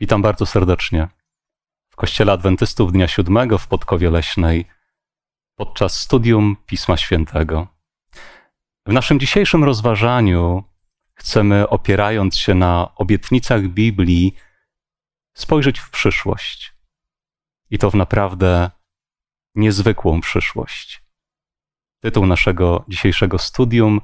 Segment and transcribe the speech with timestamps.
[0.00, 1.08] Witam bardzo serdecznie
[1.90, 4.64] w Kościele Adwentystów Dnia Siódmego w Podkowie Leśnej
[5.54, 7.66] podczas studium Pisma Świętego.
[8.86, 10.64] W naszym dzisiejszym rozważaniu
[11.14, 14.34] chcemy, opierając się na obietnicach Biblii,
[15.34, 16.74] spojrzeć w przyszłość.
[17.70, 18.70] I to w naprawdę
[19.54, 21.02] niezwykłą przyszłość.
[22.00, 24.00] Tytuł naszego dzisiejszego studium: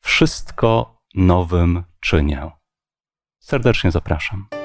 [0.00, 2.50] Wszystko nowym czynię.
[3.38, 4.59] Serdecznie zapraszam.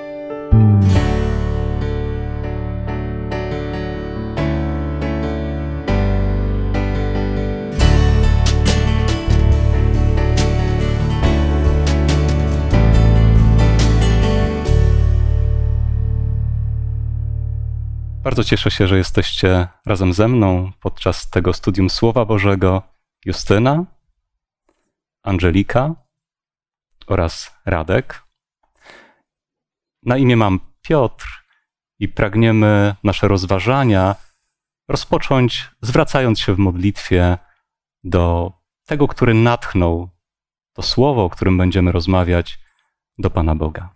[18.26, 22.82] Bardzo cieszę się, że jesteście razem ze mną podczas tego studium Słowa Bożego.
[23.26, 23.86] Justyna,
[25.24, 25.96] Angelika
[27.08, 28.25] oraz Radek.
[30.06, 31.26] Na imię mam Piotr
[32.00, 34.16] i pragniemy nasze rozważania
[34.88, 37.38] rozpocząć zwracając się w modlitwie
[38.04, 38.52] do
[38.86, 40.10] tego, który natchnął
[40.74, 42.60] to słowo, o którym będziemy rozmawiać,
[43.18, 43.96] do Pana Boga.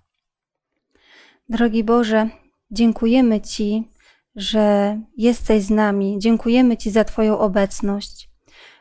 [1.50, 2.30] Drogi Boże,
[2.72, 3.84] dziękujemy Ci,
[4.36, 6.16] że jesteś z nami.
[6.20, 8.30] Dziękujemy Ci za Twoją obecność.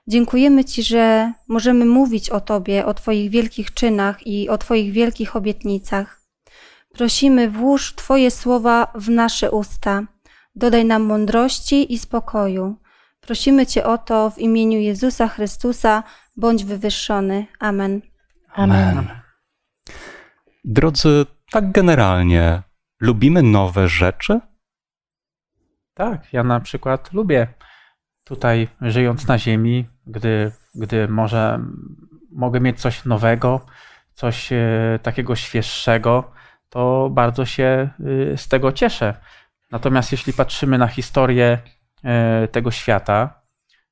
[0.06, 5.36] Dziękujemy Ci, że możemy mówić o Tobie, o Twoich wielkich czynach i o Twoich wielkich
[5.36, 6.17] obietnicach.
[6.98, 10.02] Prosimy, włóż Twoje słowa w nasze usta.
[10.54, 12.76] Dodaj nam mądrości i spokoju.
[13.20, 16.02] Prosimy Cię o to w imieniu Jezusa Chrystusa,
[16.36, 17.46] bądź wywyższony.
[17.58, 18.00] Amen.
[18.52, 19.08] Amen.
[20.64, 22.62] Drodzy, tak generalnie,
[23.00, 24.40] lubimy nowe rzeczy?
[25.94, 27.46] Tak, ja na przykład lubię
[28.24, 31.60] tutaj żyjąc na ziemi, gdy, gdy może
[32.30, 33.66] mogę mieć coś nowego,
[34.14, 36.37] coś e, takiego świeższego,
[36.70, 37.88] to bardzo się
[38.32, 39.14] y, z tego cieszę.
[39.70, 41.58] Natomiast jeśli patrzymy na historię
[42.04, 43.42] e, tego świata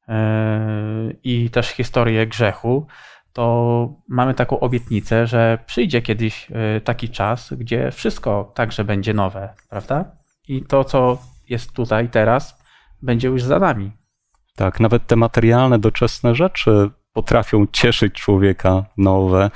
[0.08, 2.86] e, i też historię grzechu,
[3.32, 6.48] to mamy taką obietnicę, że przyjdzie kiedyś
[6.84, 10.04] taki czas, gdzie wszystko także będzie nowe, prawda?
[10.48, 12.62] I to, co jest tutaj teraz,
[13.02, 13.92] będzie już za nami.
[14.56, 19.50] Tak, nawet te materialne, doczesne rzeczy potrafią cieszyć człowieka nowe,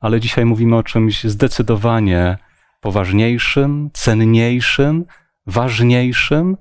[0.00, 2.38] ale dzisiaj mówimy o czymś zdecydowanie
[2.82, 5.04] poważniejszym, cenniejszym,
[5.46, 6.56] ważniejszym.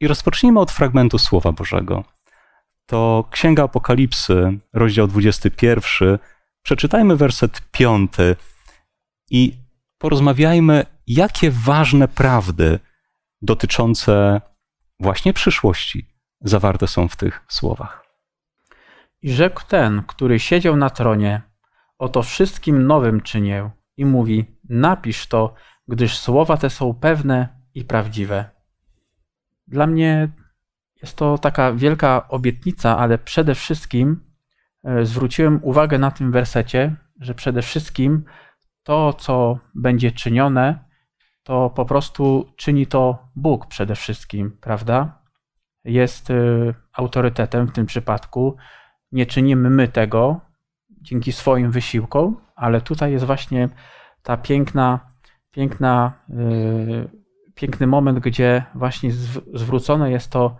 [0.00, 2.04] I rozpocznijmy od fragmentu Słowa Bożego.
[2.86, 6.18] To Księga Apokalipsy, rozdział 21.
[6.62, 8.12] Przeczytajmy werset 5
[9.30, 9.52] i
[9.98, 12.78] porozmawiajmy, jakie ważne prawdy
[13.42, 14.40] dotyczące
[15.00, 16.06] właśnie przyszłości
[16.40, 18.04] zawarte są w tych słowach.
[19.22, 21.42] I rzekł ten, który siedział na tronie,
[21.98, 25.54] oto wszystkim nowym czynię i mówi, napisz to,
[25.88, 28.50] gdyż słowa te są pewne i prawdziwe.
[29.68, 30.28] Dla mnie
[31.02, 34.20] jest to taka wielka obietnica, ale przede wszystkim
[34.84, 38.24] e, zwróciłem uwagę na tym wersecie, że przede wszystkim
[38.82, 40.84] to, co będzie czynione,
[41.42, 45.22] to po prostu czyni to Bóg przede wszystkim, prawda?
[45.84, 48.56] Jest y, autorytetem w tym przypadku.
[49.12, 50.40] Nie czynimy my tego
[50.90, 53.68] dzięki swoim wysiłkom, ale tutaj jest właśnie
[54.22, 55.12] ta piękna,
[55.50, 57.10] piękna, yy,
[57.54, 59.10] piękny moment, gdzie właśnie
[59.54, 60.56] zwrócone jest to,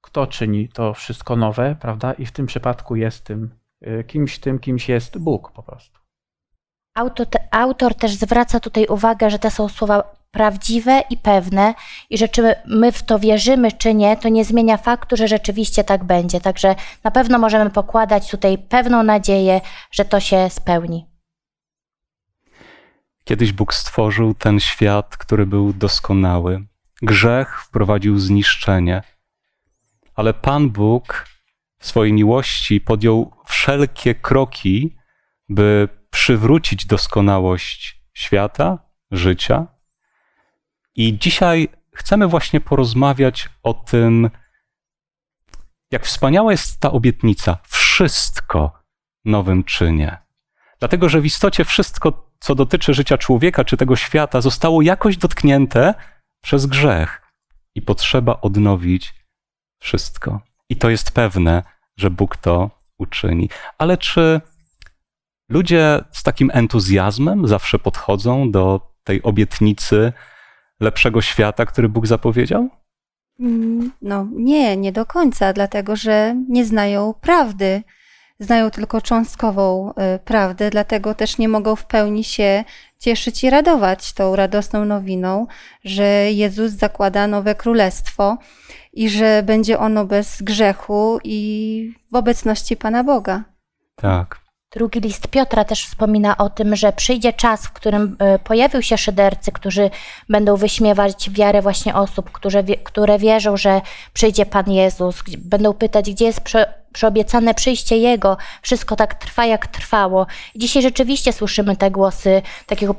[0.00, 2.12] kto czyni to wszystko nowe, prawda?
[2.12, 3.50] I w tym przypadku jest tym
[3.80, 6.00] yy, kimś, tym kimś jest Bóg po prostu.
[6.94, 11.74] Autor, autor też zwraca tutaj uwagę, że te są słowa prawdziwe i pewne
[12.10, 15.84] i że czy my w to wierzymy, czy nie, to nie zmienia faktu, że rzeczywiście
[15.84, 16.40] tak będzie.
[16.40, 19.60] Także na pewno możemy pokładać tutaj pewną nadzieję,
[19.90, 21.09] że to się spełni.
[23.30, 26.66] Kiedyś Bóg stworzył ten świat, który był doskonały.
[27.02, 29.02] Grzech wprowadził zniszczenie,
[30.14, 31.26] ale Pan Bóg
[31.78, 34.96] w swojej miłości podjął wszelkie kroki,
[35.48, 38.78] by przywrócić doskonałość świata,
[39.10, 39.66] życia
[40.94, 44.30] i dzisiaj chcemy właśnie porozmawiać o tym,
[45.90, 47.58] jak wspaniała jest ta obietnica.
[47.68, 48.72] Wszystko
[49.24, 50.18] nowym czynie.
[50.78, 55.94] Dlatego, że w istocie wszystko, co dotyczy życia człowieka czy tego świata, zostało jakoś dotknięte
[56.42, 57.22] przez grzech
[57.74, 59.14] i potrzeba odnowić
[59.80, 60.40] wszystko.
[60.68, 61.62] I to jest pewne,
[61.96, 63.48] że Bóg to uczyni.
[63.78, 64.40] Ale czy
[65.48, 70.12] ludzie z takim entuzjazmem zawsze podchodzą do tej obietnicy,
[70.80, 72.68] lepszego świata, który Bóg zapowiedział?
[73.40, 77.82] Mm, no nie, nie do końca, dlatego że nie znają prawdy.
[78.40, 82.64] Znają tylko cząstkową y, prawdę, dlatego też nie mogą w pełni się
[82.98, 85.46] cieszyć i radować tą radosną nowiną,
[85.84, 88.38] że Jezus zakłada nowe królestwo
[88.92, 93.44] i że będzie ono bez grzechu i w obecności Pana Boga.
[93.96, 94.49] Tak.
[94.72, 98.98] Drugi list Piotra też wspomina o tym, że przyjdzie czas, w którym e, pojawią się
[98.98, 99.90] szydercy, którzy
[100.28, 103.80] będą wyśmiewać wiarę właśnie osób, które, które wierzą, że
[104.12, 108.36] przyjdzie Pan Jezus, będą pytać, gdzie jest prze, przyobiecane przyjście Jego.
[108.62, 110.26] Wszystko tak trwa, jak trwało.
[110.54, 112.94] I dzisiaj rzeczywiście słyszymy te głosy takiego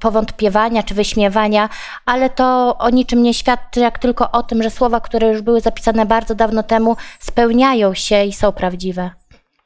[0.00, 1.68] powątpiewania czy wyśmiewania,
[2.06, 5.60] ale to o niczym nie świadczy, jak tylko o tym, że słowa, które już były
[5.60, 9.10] zapisane bardzo dawno temu, spełniają się i są prawdziwe.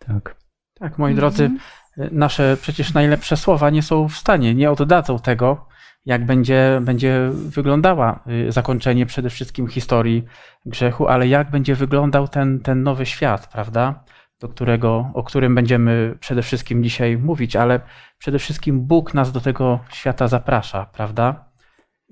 [0.07, 0.46] Tak.
[0.79, 2.19] Tak, moi drodzy, mhm.
[2.19, 5.67] nasze przecież najlepsze słowa nie są w stanie, nie oddadzą tego,
[6.07, 10.25] jak będzie, będzie wyglądała y, zakończenie przede wszystkim historii
[10.67, 14.05] grzechu, ale jak będzie wyglądał ten, ten nowy świat, prawda?
[14.41, 17.81] Do którego, o którym będziemy przede wszystkim dzisiaj mówić, ale
[18.19, 21.45] przede wszystkim Bóg nas do tego świata zaprasza, prawda?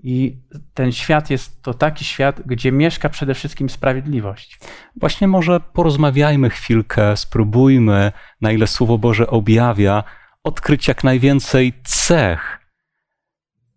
[0.06, 0.38] I
[0.74, 4.58] ten świat jest to taki świat, gdzie mieszka przede wszystkim sprawiedliwość.
[4.96, 10.04] Właśnie może porozmawiajmy chwilkę, spróbujmy, na ile Słowo Boże objawia,
[10.42, 12.58] odkryć jak najwięcej cech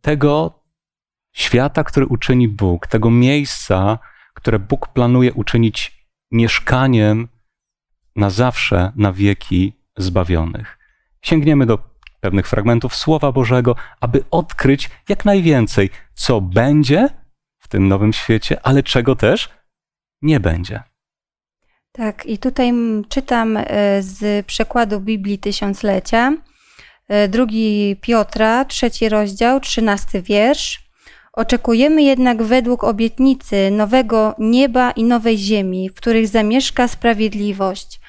[0.02, 0.64] tego
[1.34, 4.00] świata, który uczyni Bóg, tego miejsca,
[4.34, 7.28] które Bóg planuje uczynić mieszkaniem
[8.16, 10.78] na zawsze, na wieki zbawionych.
[11.22, 11.97] Sięgniemy do
[12.28, 17.10] pewnych fragmentów Słowa Bożego, aby odkryć jak najwięcej, co będzie
[17.60, 19.50] w tym nowym świecie, ale czego też
[20.22, 20.84] nie będzie.
[21.92, 22.74] Tak, i tutaj
[23.10, 23.64] czytam e,
[24.02, 26.34] z przekładu Biblii Tysiąclecia,
[27.08, 30.90] e, drugi Piotra, trzeci rozdział, trzynasty wiersz.
[31.34, 38.00] Oczekujemy jednak według obietnicy nowego nieba i nowej ziemi, w których zamieszka sprawiedliwość.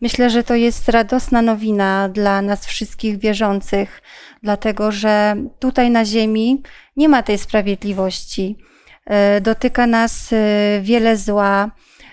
[0.00, 4.02] Myślę, że to jest radosna nowina dla nas wszystkich wierzących,
[4.42, 6.62] dlatego że tutaj na Ziemi
[6.96, 8.56] nie ma tej sprawiedliwości.
[9.06, 11.70] E, dotyka nas e, wiele zła,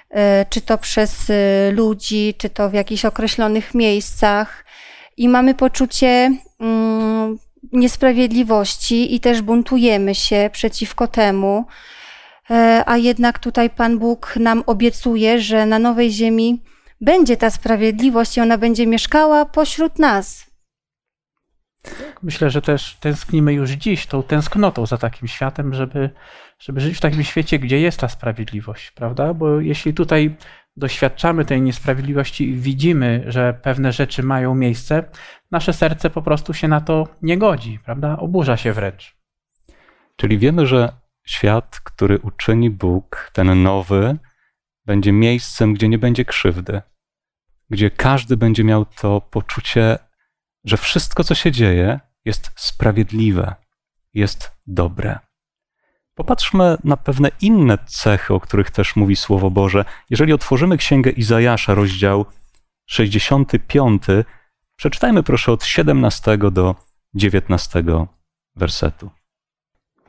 [0.09, 1.31] e, czy to przez
[1.71, 4.65] ludzi, czy to w jakichś określonych miejscach,
[5.17, 7.37] i mamy poczucie mm,
[7.73, 11.65] niesprawiedliwości i też buntujemy się przeciwko temu.
[12.85, 16.61] A jednak tutaj Pan Bóg nam obiecuje, że na nowej ziemi
[17.01, 20.47] będzie ta sprawiedliwość i ona będzie mieszkała pośród nas.
[22.23, 26.09] Myślę, że też tęsknimy już dziś tą tęsknotą za takim światem, żeby,
[26.59, 29.33] żeby żyć w takim świecie, gdzie jest ta sprawiedliwość, prawda?
[29.33, 30.35] Bo jeśli tutaj
[30.77, 35.03] doświadczamy tej niesprawiedliwości i widzimy, że pewne rzeczy mają miejsce,
[35.51, 38.17] nasze serce po prostu się na to nie godzi, prawda?
[38.17, 39.17] Oburza się wręcz.
[40.15, 40.93] Czyli wiemy, że
[41.25, 44.17] świat, który uczyni Bóg, ten nowy,
[44.87, 46.81] będzie miejscem, gdzie nie będzie krzywdy,
[47.69, 49.99] gdzie każdy będzie miał to poczucie,
[50.65, 53.55] że wszystko, co się dzieje, jest sprawiedliwe,
[54.13, 55.19] jest dobre.
[56.15, 59.85] Popatrzmy na pewne inne cechy, o których też mówi Słowo Boże.
[60.09, 62.25] Jeżeli otworzymy Księgę Izajasza, rozdział
[62.89, 64.03] 65,
[64.75, 66.75] przeczytajmy proszę od 17 do
[67.13, 67.83] 19
[68.55, 69.09] wersetu.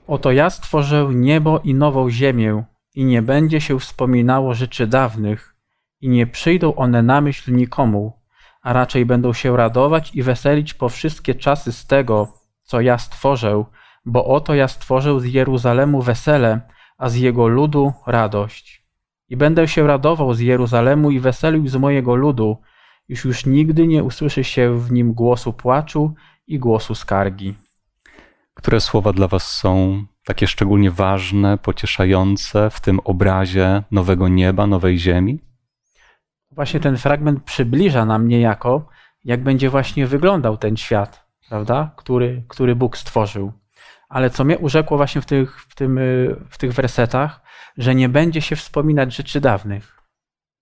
[0.07, 2.65] Oto ja stworzę niebo i nową ziemię,
[2.99, 5.57] i nie będzie się wspominało rzeczy dawnych,
[6.01, 8.13] i nie przyjdą one na myśl nikomu,
[8.63, 12.29] a raczej będą się radować i weselić po wszystkie czasy z tego,
[12.63, 13.65] co ja stworzę,
[14.05, 16.61] bo oto ja stworzę z Jeruzalemu wesele,
[16.97, 18.87] a z jego ludu radość.
[19.29, 22.57] I będę się radował z Jeruzalemu i weselił z mojego ludu,
[23.09, 26.15] już już nigdy nie usłyszy się w nim głosu płaczu
[26.47, 27.55] i głosu skargi.
[28.55, 34.99] Które słowa dla Was są takie szczególnie ważne, pocieszające w tym obrazie nowego nieba, nowej
[34.99, 35.41] ziemi?
[36.51, 38.89] Właśnie ten fragment przybliża nam niejako,
[39.25, 43.53] jak będzie właśnie wyglądał ten świat, prawda, który, który Bóg stworzył.
[44.09, 46.01] Ale co mnie urzekło właśnie w tych, w, tym,
[46.51, 47.43] w tych wersetach,
[47.79, 50.03] że nie będzie się wspominać rzeczy dawnych,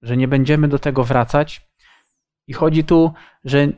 [0.02, 1.68] że nie będziemy do tego wracać.
[2.46, 3.12] I chodzi tu,
[3.44, 3.68] że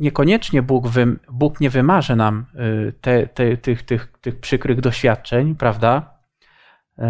[0.00, 2.46] niekoniecznie Bóg, wy, Bóg nie wymarzy nam
[2.88, 6.18] y, te, te, tych, tych, tych przykrych doświadczeń, prawda?
[6.98, 7.02] Y,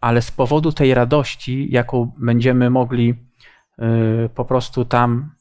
[0.00, 3.14] ale z powodu tej radości, jaką będziemy mogli
[3.78, 5.34] y, po prostu tam,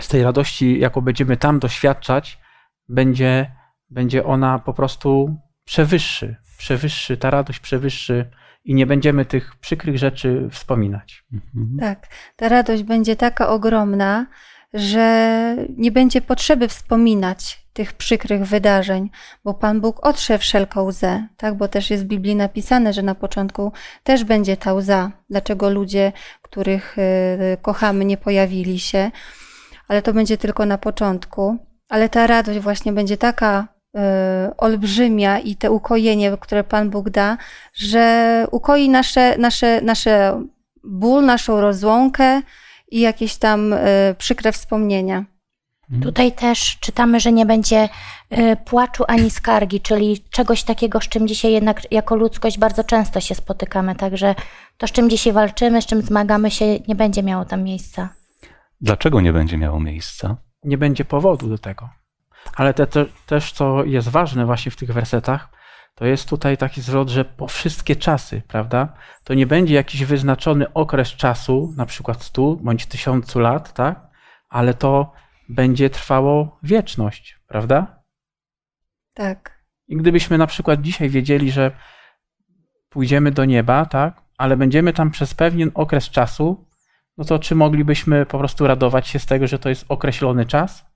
[0.00, 2.38] z tej radości, jaką będziemy tam doświadczać,
[2.88, 3.52] będzie,
[3.90, 8.30] będzie ona po prostu przewyższy, przewyższy, ta radość przewyższy
[8.64, 11.24] i nie będziemy tych przykrych rzeczy wspominać.
[11.32, 11.76] Mhm.
[11.80, 14.26] Tak, ta radość będzie taka ogromna,
[14.74, 19.10] że nie będzie potrzeby wspominać tych przykrych wydarzeń,
[19.44, 21.56] bo Pan Bóg otrze wszelką łzę, tak?
[21.56, 23.72] Bo też jest w Biblii napisane, że na początku
[24.04, 25.10] też będzie ta łza.
[25.30, 26.12] Dlaczego ludzie,
[26.42, 29.10] których y, kochamy, nie pojawili się,
[29.88, 31.56] ale to będzie tylko na początku.
[31.88, 37.36] Ale ta radość właśnie będzie taka y, olbrzymia i te ukojenie, które Pan Bóg da,
[37.74, 40.42] że ukoi nasze, nasze, nasze
[40.84, 42.42] ból, naszą rozłąkę
[42.92, 43.78] i jakieś tam y,
[44.18, 45.24] przykre wspomnienia.
[46.02, 47.88] Tutaj też czytamy, że nie będzie
[48.32, 53.20] y, płaczu ani skargi, czyli czegoś takiego, z czym dzisiaj jednak jako ludzkość bardzo często
[53.20, 53.94] się spotykamy.
[53.94, 54.34] Także
[54.76, 58.08] to, z czym dzisiaj walczymy, z czym zmagamy się, nie będzie miało tam miejsca.
[58.80, 60.36] Dlaczego nie będzie miało miejsca?
[60.64, 61.90] Nie będzie powodu do tego.
[62.56, 65.48] Ale te, te, też, co jest ważne właśnie w tych wersetach,
[65.94, 68.94] to jest tutaj taki zwrot, że po wszystkie czasy, prawda?
[69.24, 74.06] To nie będzie jakiś wyznaczony okres czasu, na przykład stu bądź tysiącu lat, tak?
[74.48, 75.12] Ale to
[75.48, 78.02] będzie trwało wieczność, prawda?
[79.14, 79.62] Tak.
[79.88, 81.70] I gdybyśmy na przykład dzisiaj wiedzieli, że
[82.88, 84.22] pójdziemy do nieba, tak?
[84.38, 86.66] Ale będziemy tam przez pewien okres czasu,
[87.18, 90.86] no to czy moglibyśmy po prostu radować się z tego, że to jest określony czas?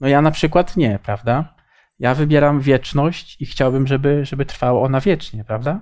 [0.00, 1.54] No ja na przykład nie, prawda?
[1.98, 5.80] Ja wybieram wieczność i chciałbym, żeby, żeby trwała ona wiecznie, prawda?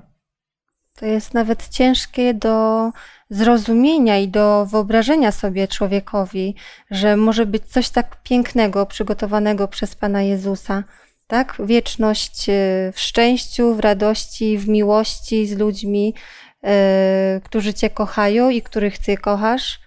[0.97, 2.91] To jest nawet ciężkie do
[3.31, 6.55] zrozumienia i do wyobrażenia sobie człowiekowi,
[6.91, 10.85] że może być coś tak pięknego przygotowanego przez Pana Jezusa.
[11.27, 11.57] Tak?
[11.65, 16.15] Wieczność y, w szczęściu, w radości, w miłości z ludźmi,
[16.65, 19.81] y, którzy Cię kochają i których Ty kochasz.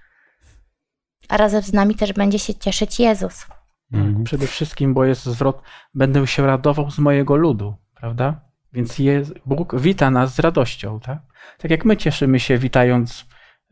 [1.29, 3.45] A razem z nami też będzie się cieszyć Jezus.
[3.93, 4.24] Mhm.
[4.24, 5.62] Przede wszystkim, bo jest zwrot,
[5.93, 8.41] będę się radował z mojego ludu, prawda?
[8.74, 11.19] Więc jest, Bóg wita nas z radością, tak?
[11.58, 13.25] Tak jak my cieszymy się witając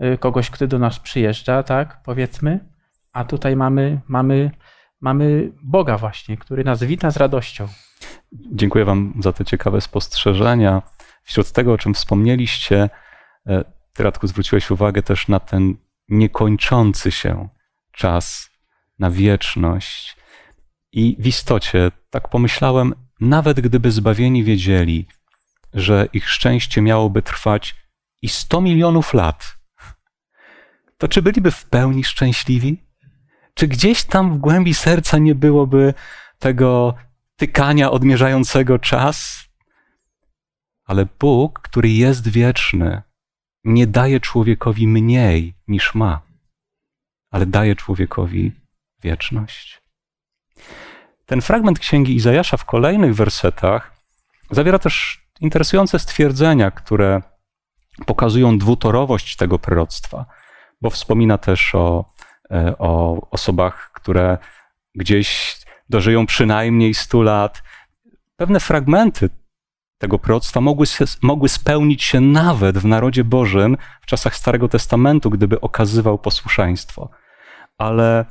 [0.03, 2.01] y, kogoś, kto do nas przyjeżdża, tak?
[2.03, 2.69] Powiedzmy.
[3.13, 4.51] A tutaj mamy, mamy,
[5.01, 7.67] mamy Boga właśnie, który nas wita z radością.
[8.31, 10.81] Dziękuję Wam za te ciekawe spostrzeżenia.
[11.23, 12.89] Wśród tego, o czym wspomnieliście,
[13.47, 15.75] e, Ty, Radku, zwróciłeś uwagę też na ten
[16.09, 17.49] niekończący się
[17.91, 18.49] czas,
[18.99, 20.17] na wieczność.
[20.91, 25.07] I w istocie, tak pomyślałem, nawet gdyby zbawieni wiedzieli,
[25.73, 27.75] że ich szczęście miałoby trwać
[28.21, 29.57] i 100 milionów lat,
[30.97, 32.83] to czy byliby w pełni szczęśliwi?
[33.53, 35.93] Czy gdzieś tam w głębi serca nie byłoby
[36.39, 36.95] tego
[37.35, 39.45] tykania odmierzającego czas?
[40.85, 43.01] Ale Bóg, który jest wieczny,
[43.63, 46.21] nie daje człowiekowi mniej niż ma,
[47.31, 48.51] ale daje człowiekowi
[49.03, 49.81] wieczność.
[51.25, 53.95] Ten fragment księgi Izajasza w kolejnych wersetach
[54.51, 57.21] zawiera też interesujące stwierdzenia, które
[58.05, 60.25] pokazują dwutorowość tego proroctwa,
[60.81, 62.05] bo wspomina też o,
[62.51, 64.37] e, o osobach, które
[64.95, 65.57] gdzieś
[65.89, 67.63] dożyją przynajmniej 100 lat.
[68.35, 69.29] Pewne fragmenty
[69.97, 70.85] tego proroctwa mogły,
[71.21, 77.09] mogły spełnić się nawet w narodzie Bożym w czasach Starego Testamentu, gdyby okazywał posłuszeństwo.
[77.77, 78.25] Ale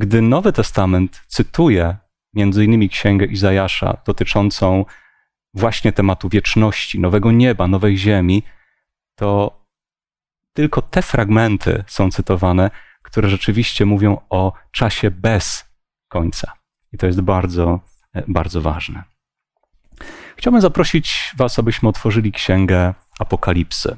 [0.00, 1.96] gdy Nowy Testament cytuje
[2.34, 4.84] między innymi księgę Izajasza dotyczącą
[5.54, 8.42] właśnie tematu wieczności, nowego nieba, nowej ziemi,
[9.14, 9.60] to
[10.52, 12.70] tylko te fragmenty są cytowane,
[13.02, 15.64] które rzeczywiście mówią o czasie bez
[16.08, 16.52] końca.
[16.92, 17.80] I to jest bardzo,
[18.28, 19.02] bardzo ważne.
[20.36, 23.96] Chciałbym zaprosić Was, abyśmy otworzyli księgę Apokalipsy.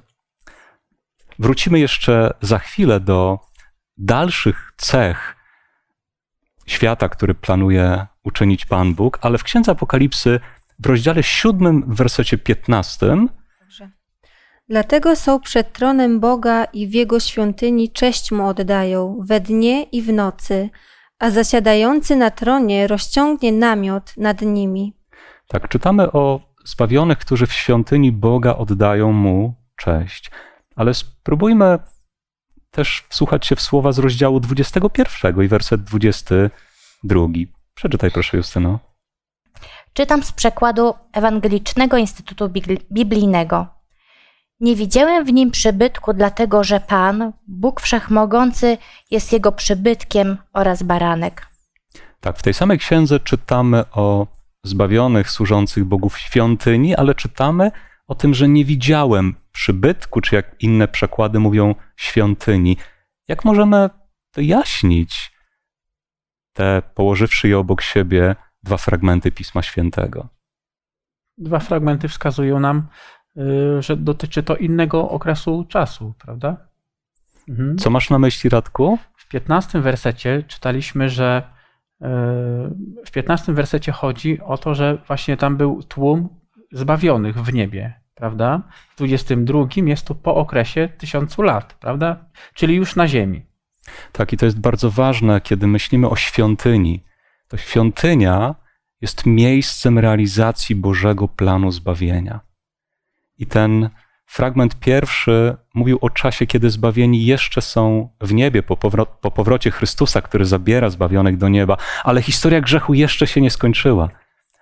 [1.38, 3.38] Wrócimy jeszcze za chwilę do
[3.96, 5.41] dalszych cech
[6.66, 10.40] świata, który planuje uczynić Pan Bóg, ale w Księdze Apokalipsy
[10.78, 13.06] w rozdziale 7, w wersecie 15
[13.60, 13.90] Dobrze.
[14.68, 20.02] Dlatego są przed tronem Boga i w Jego świątyni cześć Mu oddają we dnie i
[20.02, 20.70] w nocy,
[21.18, 24.96] a zasiadający na tronie rozciągnie namiot nad nimi.
[25.48, 30.30] Tak, czytamy o zbawionych, którzy w świątyni Boga oddają Mu cześć.
[30.76, 31.78] Ale spróbujmy
[32.72, 37.20] też wsłuchać się w słowa z rozdziału 21 i werset 22.
[37.74, 38.78] Przeczytaj proszę, Justyno.
[39.92, 42.50] Czytam z przekładu Ewangelicznego Instytutu
[42.92, 43.66] Biblijnego.
[44.60, 48.78] Nie widziałem w nim przybytku, dlatego że Pan, Bóg Wszechmogący,
[49.10, 51.46] jest jego przybytkiem oraz baranek.
[52.20, 54.26] Tak, w tej samej księdze czytamy o
[54.64, 57.70] zbawionych, służących Bogów świątyni, ale czytamy
[58.12, 62.76] o tym, że nie widziałem przybytku, czy jak inne przekłady mówią, świątyni.
[63.28, 63.90] Jak możemy
[64.34, 65.32] wyjaśnić
[66.52, 70.28] te, położywszy je obok siebie, dwa fragmenty Pisma Świętego?
[71.38, 72.88] Dwa fragmenty wskazują nam,
[73.36, 76.68] y, że dotyczy to innego okresu czasu, prawda?
[77.48, 77.78] Mhm.
[77.78, 78.98] Co masz na myśli, Radku?
[79.16, 81.42] W 15 wersecie czytaliśmy, że
[82.02, 82.06] y,
[83.06, 86.28] w 15 wersecie chodzi o to, że właśnie tam był tłum
[86.72, 88.62] zbawionych w niebie, prawda?
[88.94, 92.24] W 22 jest to po okresie tysiącu lat, prawda?
[92.54, 93.46] Czyli już na ziemi.
[94.12, 97.04] Tak, i to jest bardzo ważne, kiedy myślimy o świątyni.
[97.48, 98.54] To świątynia
[99.00, 102.40] jest miejscem realizacji Bożego planu zbawienia.
[103.38, 103.90] I ten
[104.26, 109.70] fragment pierwszy mówił o czasie, kiedy zbawieni jeszcze są w niebie po, powro- po powrocie
[109.70, 114.08] Chrystusa, który zabiera zbawionych do nieba, ale historia grzechu jeszcze się nie skończyła.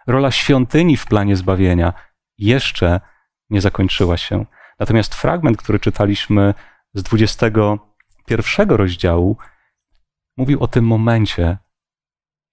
[0.06, 1.92] Rola świątyni w planie zbawienia
[2.38, 3.00] jeszcze
[3.50, 4.46] nie zakończyła się.
[4.78, 6.54] Natomiast fragment, który czytaliśmy
[6.94, 9.36] z 21 rozdziału,
[10.36, 11.58] mówił o tym momencie,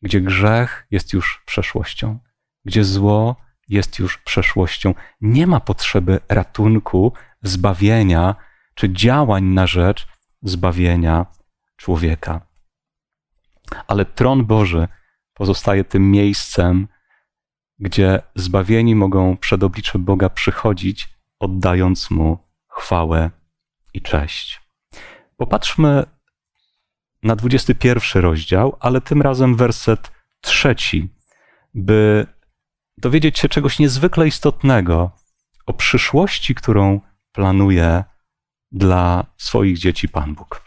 [0.02, 2.20] gdzie grzech jest już przeszłością,
[2.66, 3.36] gdzie zło
[3.68, 4.94] jest już przeszłością.
[5.22, 8.36] Nie ma potrzeby ratunku, zbawienia
[8.76, 10.08] czy działań na rzecz
[10.42, 11.26] zbawienia
[11.76, 12.42] człowieka.
[13.88, 14.88] Ale tron Boży
[15.34, 16.88] pozostaje tym miejscem,
[17.80, 23.32] gdzie zbawieni mogą przed oblicze Boga przychodzić, oddając mu chwałę
[23.94, 24.62] i cześć.
[25.38, 26.06] Popatrzmy
[27.24, 31.10] na 21 rozdział, ale tym razem werset trzeci,
[31.74, 32.28] by
[32.98, 35.12] dowiedzieć się czegoś niezwykle istotnego
[35.66, 38.04] o przyszłości, którą planuje
[38.72, 40.67] dla swoich dzieci Pan Bóg.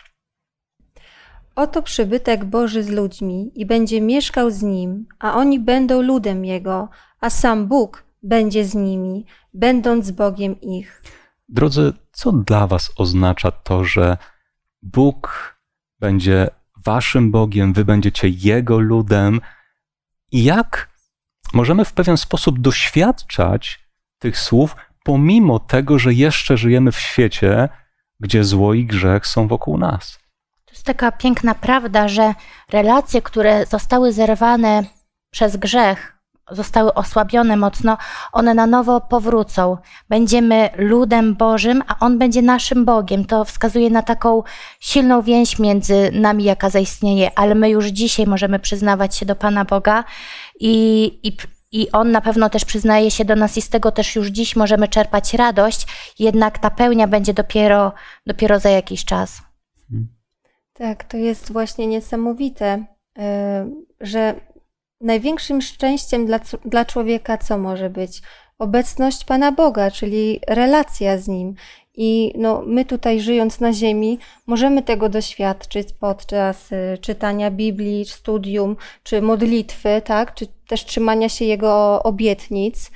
[1.61, 6.89] Oto przybytek Boży z ludźmi i będzie mieszkał z nim, a oni będą ludem Jego,
[7.21, 11.03] a sam Bóg będzie z nimi, będąc Bogiem ich.
[11.49, 14.17] Drodzy, co dla Was oznacza to, że
[14.83, 15.55] Bóg
[15.99, 16.51] będzie
[16.85, 19.41] Waszym Bogiem, Wy będziecie Jego ludem?
[20.33, 20.91] I jak
[21.53, 23.81] możemy w pewien sposób doświadczać
[24.19, 27.69] tych słów, pomimo tego, że jeszcze żyjemy w świecie,
[28.21, 30.21] gdzie zło i grzech są wokół nas?
[30.83, 32.35] Taka piękna prawda, że
[32.73, 34.85] relacje, które zostały zerwane
[35.31, 36.21] przez grzech,
[36.51, 37.99] zostały osłabione mocno,
[38.33, 39.77] one na nowo powrócą.
[40.09, 43.25] Będziemy ludem Bożym, a On będzie naszym Bogiem.
[43.25, 44.43] To wskazuje na taką
[44.81, 49.65] silną więź między nami, jaka zaistnieje, ale my już dzisiaj możemy przyznawać się do Pana
[49.65, 50.05] Boga
[50.61, 51.37] i, i,
[51.73, 54.57] i On na pewno też przyznaje się do nas i z tego też już dziś
[54.57, 55.87] możemy czerpać radość,
[56.19, 57.93] jednak ta pełnia będzie dopiero,
[58.27, 59.50] dopiero za jakiś czas.
[60.81, 62.85] Tak, to jest właśnie niesamowite,
[63.19, 63.23] y,
[64.01, 64.35] że
[65.01, 68.23] największym szczęściem dla, dla człowieka co może być?
[68.59, 71.55] Obecność Pana Boga, czyli relacja z Nim.
[71.95, 78.77] I no, my tutaj żyjąc na ziemi, możemy tego doświadczyć podczas y, czytania Biblii, studium,
[79.03, 80.35] czy modlitwy, tak?
[80.35, 82.91] czy też trzymania się Jego obietnic,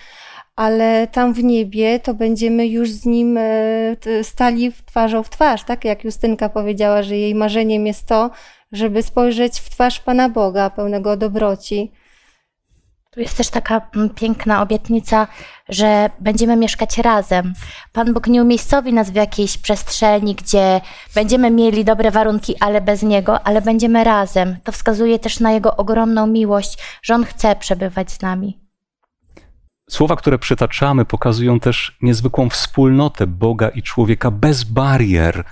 [0.57, 5.85] ale tam w niebie to będziemy już z Nim y, stali twarzą w twarz, tak
[5.85, 8.31] jak Justynka powiedziała, że jej marzeniem jest to,
[8.73, 11.93] żeby spojrzeć w twarz Pana Boga, pełnego dobroci.
[13.11, 15.27] Tu jest też taka mm, piękna obietnica,
[15.69, 17.53] że będziemy mieszkać razem.
[17.93, 20.81] Pan Bóg nie umiejscowi nas w jakiejś przestrzeni, gdzie
[21.15, 24.57] będziemy mieli dobre warunki, ale bez Niego, ale będziemy razem.
[24.65, 28.64] To wskazuje też na Jego ogromną miłość, że On chce przebywać z nami.
[29.91, 35.45] Słowa, które przytaczamy, pokazują też niezwykłą wspólnotę Boga i człowieka bez barier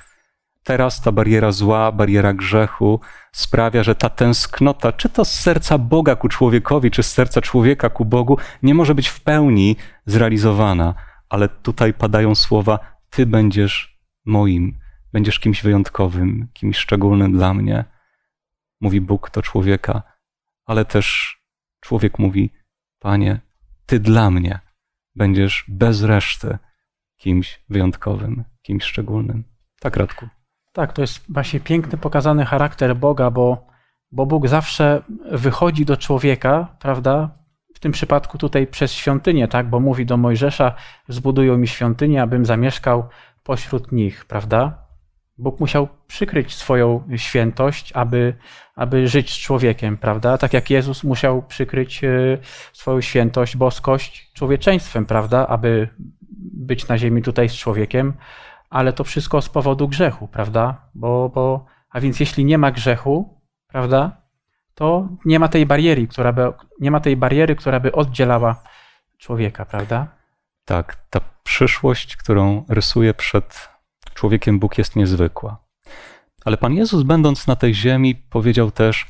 [0.65, 3.01] Teraz ta bariera zła, bariera grzechu
[3.33, 7.91] sprawia, że ta tęsknota, czy to z serca Boga ku człowiekowi, czy z serca człowieka
[7.91, 10.95] ku Bogu, nie może być w pełni zrealizowana.
[11.29, 12.79] Ale tutaj padają słowa:
[13.11, 14.79] Ty będziesz moim,
[15.13, 17.85] będziesz kimś wyjątkowym, kimś szczególnym dla mnie.
[18.81, 20.03] Mówi Bóg do człowieka,
[20.67, 21.37] ale też
[21.81, 22.51] człowiek mówi:
[22.99, 23.41] Panie,
[23.93, 24.59] Ty dla mnie
[25.15, 26.59] będziesz bez reszty
[27.17, 29.45] kimś wyjątkowym, kimś szczególnym.
[29.81, 30.29] Tak, Radku.
[30.73, 33.67] Tak, to jest właśnie piękny pokazany charakter Boga, bo,
[34.13, 35.03] bo Bóg zawsze
[35.33, 37.39] wychodzi do człowieka, prawda?
[37.75, 39.71] W tym przypadku tutaj przez świątynię, tak?
[39.71, 40.75] Bo mówi do Mojżesza:
[41.09, 43.09] Zbudują mi świątynię, abym zamieszkał
[43.43, 44.87] pośród nich, prawda?
[45.39, 48.35] Bóg musiał przykryć swoją świętość, aby,
[48.77, 50.39] aby żyć z człowiekiem, prawda?
[50.39, 52.39] Tak jak Jezus musiał przykryć e,
[52.73, 55.47] swoją świętość, boskość człowieczeństwem, prawda?
[55.47, 55.89] Aby
[56.55, 58.13] być na ziemi tutaj z człowiekiem
[58.73, 60.89] ale to wszystko z powodu grzechu, prawda?
[60.95, 64.23] Bo, bo, a więc jeśli nie ma grzechu, prawda,
[64.75, 68.63] to nie ma tej bariery, która by, nie ma tej bariery, która by oddzielała
[69.19, 70.07] człowieka, prawda?
[70.65, 73.69] Tak, ta przyszłość, którą rysuje przed
[74.15, 75.65] człowiekiem Bóg jest niezwykła.
[76.45, 79.07] Ale Pan Jezus, będąc na tej ziemi, powiedział też: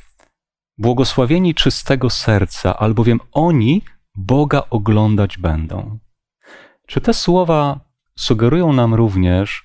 [0.77, 3.81] Błogosławieni czystego serca, albowiem oni
[4.15, 5.99] Boga oglądać będą.
[6.87, 7.79] Czy te słowa
[8.15, 9.63] sugerują nam również,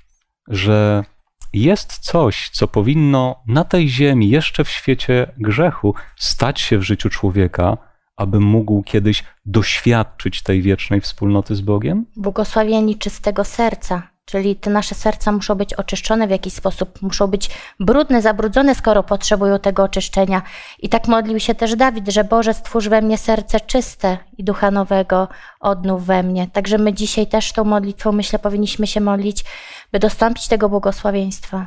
[0.48, 1.04] że
[1.52, 7.10] jest coś, co powinno na tej ziemi, jeszcze w świecie grzechu, stać się w życiu
[7.10, 7.76] człowieka,
[8.16, 12.06] aby mógł kiedyś doświadczyć tej wiecznej wspólnoty z Bogiem?
[12.16, 14.17] Błogosławieni czystego serca.
[14.28, 19.02] Czyli te nasze serca muszą być oczyszczone w jakiś sposób, muszą być brudne, zabrudzone, skoro
[19.02, 20.42] potrzebują tego oczyszczenia.
[20.78, 24.70] I tak modlił się też Dawid, że Boże, stwórz we mnie serce czyste i ducha
[24.70, 25.28] nowego
[25.60, 26.48] odnów we mnie.
[26.52, 29.44] Także my dzisiaj też tą modlitwą, myślę, powinniśmy się modlić,
[29.92, 31.66] by dostąpić tego błogosławieństwa.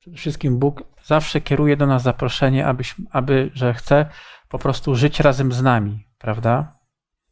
[0.00, 4.06] Przede wszystkim Bóg zawsze kieruje do nas zaproszenie, abyś, aby, że chce
[4.48, 6.78] po prostu żyć razem z nami, prawda?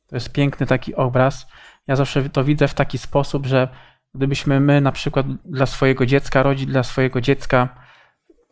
[0.06, 1.46] To jest piękny taki obraz.
[1.86, 3.68] Ja zawsze to widzę w taki sposób, że
[4.18, 7.68] gdybyśmy my na przykład dla swojego dziecka, rodzic dla swojego dziecka,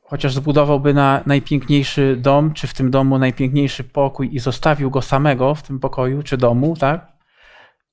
[0.03, 5.55] chociaż zbudowałby na najpiękniejszy dom, czy w tym domu najpiękniejszy pokój i zostawił go samego
[5.55, 7.13] w tym pokoju czy domu, tak?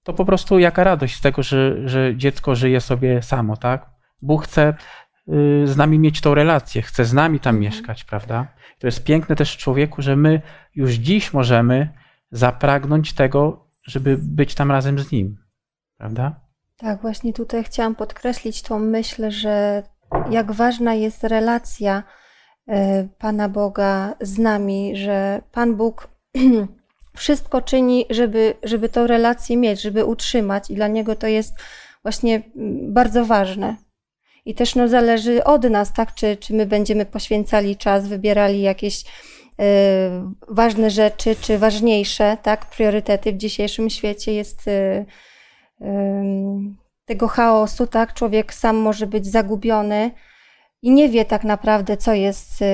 [0.04, 3.90] To po prostu jaka radość z tego, że, że dziecko żyje sobie samo, tak?
[4.22, 4.74] Bóg chce
[5.28, 8.48] y, z nami mieć tą relację, chce z nami tam mieszkać, prawda?
[8.80, 10.42] To jest piękne też w człowieku, że my
[10.76, 11.90] już dziś możemy
[12.32, 15.38] zapragnąć tego, żeby być tam razem z nim,
[15.98, 16.43] prawda?
[16.78, 19.84] Tak, właśnie tutaj chciałam podkreślić tą myśl, że
[20.30, 22.04] jak ważna jest relacja
[22.68, 26.08] e, Pana Boga z nami, że Pan Bóg
[27.16, 31.54] wszystko czyni, żeby, żeby tą relację mieć, żeby utrzymać, i dla Niego to jest
[32.04, 33.76] właśnie mm, bardzo ważne.
[34.46, 39.02] I też no, zależy od nas, tak, czy, czy my będziemy poświęcali czas, wybierali jakieś
[39.02, 39.06] y,
[40.48, 44.68] ważne rzeczy, czy ważniejsze, tak, priorytety w dzisiejszym świecie jest.
[44.68, 45.06] Y,
[47.06, 48.14] tego chaosu, tak?
[48.14, 50.12] Człowiek sam może być zagubiony
[50.82, 52.66] i nie wie tak naprawdę, co jest y,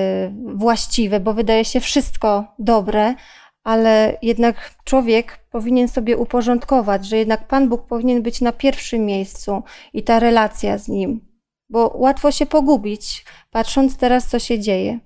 [0.55, 3.15] właściwe, bo wydaje się wszystko dobre,
[3.63, 9.63] ale jednak człowiek powinien sobie uporządkować, że jednak Pan Bóg powinien być na pierwszym miejscu
[9.93, 11.21] i ta relacja z Nim,
[11.69, 14.99] bo łatwo się pogubić, patrząc teraz, co się dzieje.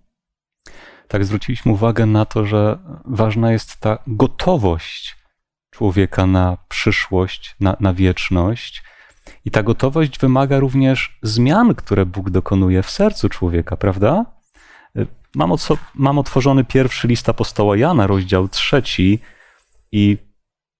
[1.08, 5.23] Tak, zwróciliśmy uwagę na to, że ważna jest ta gotowość
[5.74, 8.84] człowieka na przyszłość, na, na wieczność.
[9.46, 14.26] I ta gotowość wymaga również zmian, które Bóg dokonuje w sercu człowieka, prawda?
[15.36, 15.52] Mam,
[15.96, 19.20] mam otworzony pierwszy list apostoła Jana, rozdział trzeci
[19.92, 20.18] i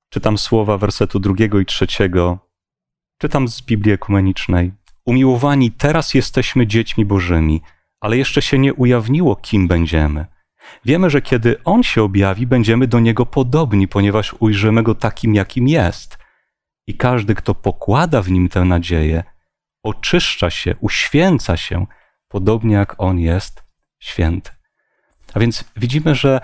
[0.10, 2.40] czytam słowa wersetu drugiego i trzeciego.
[3.22, 4.72] Czytam z Biblii Ekumenicznej.
[5.06, 7.62] Umiłowani, teraz jesteśmy dziećmi Bożymi,
[8.02, 10.26] ale jeszcze się nie ujawniło, kim będziemy.
[10.86, 15.68] Wiemy, że kiedy On się objawi, będziemy do Niego podobni, ponieważ ujrzymy Go takim, jakim
[15.68, 16.18] jest.
[16.88, 19.24] I każdy, kto pokłada w Nim tę nadzieję,
[19.84, 21.86] oczyszcza się, uświęca się,
[22.28, 23.64] podobnie jak On jest
[24.00, 24.52] święty.
[25.34, 26.42] A więc widzimy, że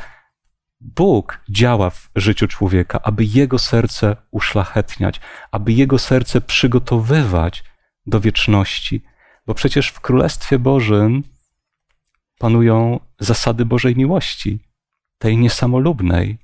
[0.82, 7.64] Bóg działa w życiu człowieka, aby jego serce uszlachetniać, aby jego serce przygotowywać
[8.06, 9.04] do wieczności.
[9.46, 11.24] Bo przecież w Królestwie Bożym
[12.40, 14.60] panują zasady Bożej miłości,
[15.18, 16.38] tej niesamolubnej,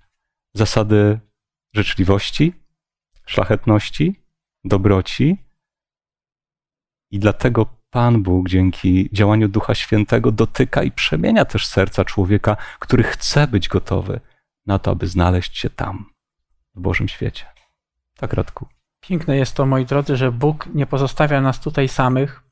[0.53, 1.19] zasady
[1.73, 2.53] życzliwości,
[3.25, 4.21] szlachetności,
[4.63, 5.37] dobroci.
[7.11, 13.03] I dlatego Pan Bóg dzięki działaniu Ducha Świętego dotyka i przemienia też serca człowieka, który
[13.03, 14.19] chce być gotowy
[14.65, 16.13] na to, aby znaleźć się tam,
[16.75, 17.45] w Bożym świecie.
[18.17, 18.67] Tak, Radku.
[19.01, 22.44] Piękne jest to, moi drodzy, że Bóg nie pozostawia nas tutaj samych,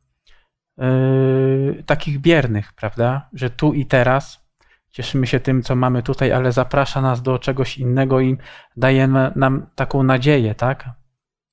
[0.77, 3.29] yy, takich biernych, prawda?
[3.33, 4.43] Że tu i teraz
[4.89, 8.37] cieszymy się tym, co mamy tutaj, ale zaprasza nas do czegoś innego i
[8.77, 10.89] daje nam taką nadzieję, tak?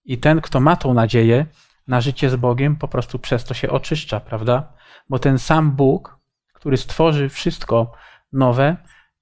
[0.05, 1.47] I ten, kto ma tą nadzieję
[1.89, 4.73] na życie z Bogiem, po prostu przez to się oczyszcza, prawda?
[5.09, 6.19] Bo ten sam Bóg,
[6.53, 7.93] który stworzy wszystko
[8.33, 8.77] nowe,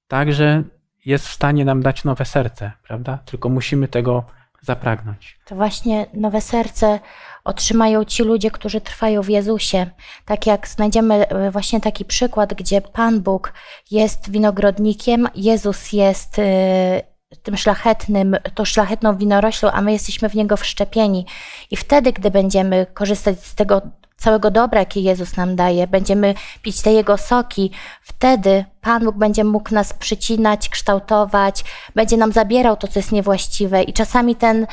[0.09, 0.63] także
[1.05, 3.19] jest w stanie nam dać nowe serce, prawda?
[3.19, 4.25] Tylko musimy tego
[4.61, 5.41] zapragnąć.
[5.45, 7.01] To właśnie nowe serce
[7.49, 9.91] otrzymają ci ludzie, którzy trwają w Jezusie.
[10.25, 13.53] Tak jak znajdziemy e, właśnie taki przykład, gdzie Pan Bóg
[13.91, 17.03] jest winogrodnikiem, Jezus jest e,
[17.43, 21.27] tym szlachetnym, tą szlachetną winoroślą, a my jesteśmy w Niego wszczepieni.
[21.71, 23.83] I wtedy, gdy będziemy korzystać z tego
[24.17, 27.71] całego dobra, jakie Jezus nam daje, będziemy pić te Jego soki,
[28.03, 33.83] wtedy Pan Bóg będzie mógł nas przycinać, kształtować, będzie nam zabierał to, co jest niewłaściwe
[33.83, 34.67] i czasami ten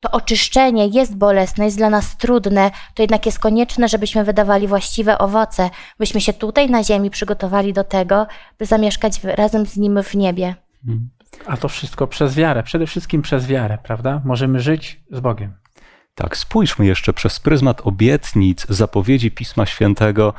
[0.00, 5.18] to oczyszczenie jest bolesne, jest dla nas trudne, to jednak jest konieczne, żebyśmy wydawali właściwe
[5.18, 8.26] owoce, byśmy się tutaj na ziemi przygotowali do tego,
[8.58, 10.54] by zamieszkać razem z Nim w niebie.
[11.46, 14.22] A to wszystko przez wiarę, przede wszystkim przez wiarę, prawda?
[14.24, 15.54] Możemy żyć z Bogiem.
[16.14, 20.34] Tak, spójrzmy jeszcze przez pryzmat obietnic, zapowiedzi Pisma Świętego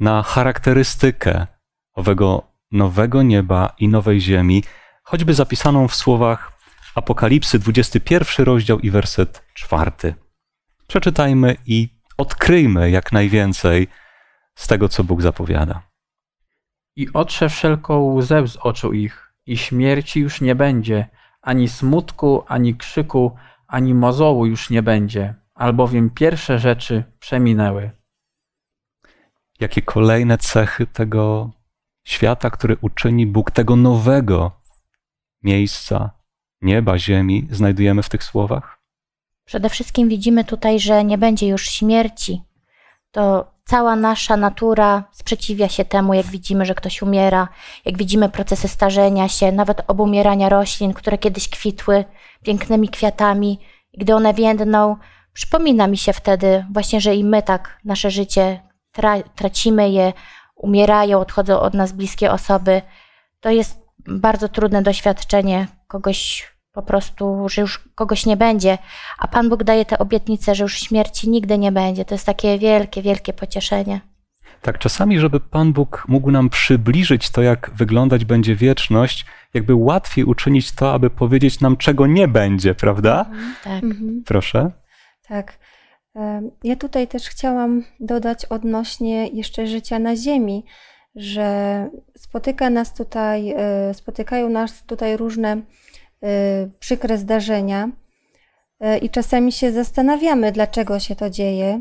[0.00, 1.46] na charakterystykę
[1.94, 2.42] owego
[2.72, 4.62] nowego nieba i nowej ziemi,
[5.02, 6.52] choćby zapisaną w słowach
[6.96, 10.14] Apokalipsy, 21 rozdział i werset 4.
[10.86, 13.88] Przeczytajmy i odkryjmy jak najwięcej
[14.54, 15.82] z tego, co Bóg zapowiada.
[16.96, 21.08] I otrze wszelką łzę z oczu ich, i śmierci już nie będzie,
[21.42, 27.90] ani smutku, ani krzyku, ani mozołu już nie będzie, albowiem pierwsze rzeczy przeminęły.
[29.60, 31.50] Jakie kolejne cechy tego
[32.04, 34.60] świata, który uczyni Bóg, tego nowego
[35.42, 36.15] miejsca,
[36.62, 38.78] nieba, ziemi, znajdujemy w tych słowach?
[39.44, 42.42] Przede wszystkim widzimy tutaj, że nie będzie już śmierci.
[43.10, 47.48] To cała nasza natura sprzeciwia się temu, jak widzimy, że ktoś umiera,
[47.84, 52.04] jak widzimy procesy starzenia się, nawet obumierania roślin, które kiedyś kwitły
[52.42, 53.58] pięknymi kwiatami.
[53.98, 54.96] Gdy one więdną,
[55.32, 60.12] przypomina mi się wtedy właśnie, że i my tak nasze życie tra tracimy je,
[60.54, 62.82] umierają, odchodzą od nas bliskie osoby.
[63.40, 68.78] To jest bardzo trudne doświadczenie kogoś po prostu, że już kogoś nie będzie,
[69.18, 72.04] a Pan Bóg daje te obietnice, że już śmierci nigdy nie będzie.
[72.04, 74.00] To jest takie wielkie, wielkie pocieszenie.
[74.62, 80.24] Tak, czasami, żeby Pan Bóg mógł nam przybliżyć to, jak wyglądać będzie wieczność, jakby łatwiej
[80.24, 83.30] uczynić to, aby powiedzieć nam, czego nie będzie, prawda?
[83.64, 83.84] Tak.
[83.84, 84.22] Mhm.
[84.26, 84.70] Proszę.
[85.28, 85.58] Tak.
[86.64, 90.64] Ja tutaj też chciałam dodać odnośnie jeszcze życia na ziemi,
[91.16, 95.60] że spotyka nas tutaj, e, spotykają nas tutaj różne e,
[96.78, 97.88] przykre zdarzenia
[98.80, 101.80] e, i czasami się zastanawiamy, dlaczego się to dzieje.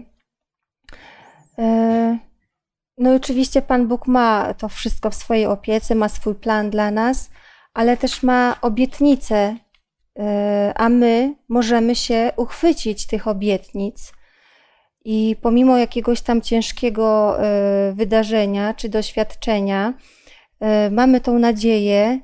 [2.97, 6.91] No i oczywiście Pan Bóg ma to wszystko w swojej opiece, ma swój plan dla
[6.91, 7.29] nas,
[7.73, 9.55] ale też ma obietnice,
[10.75, 14.13] a my możemy się uchwycić tych obietnic.
[15.05, 19.93] I pomimo jakiegoś tam ciężkiego e, wydarzenia czy doświadczenia,
[20.59, 22.19] e, mamy tą nadzieję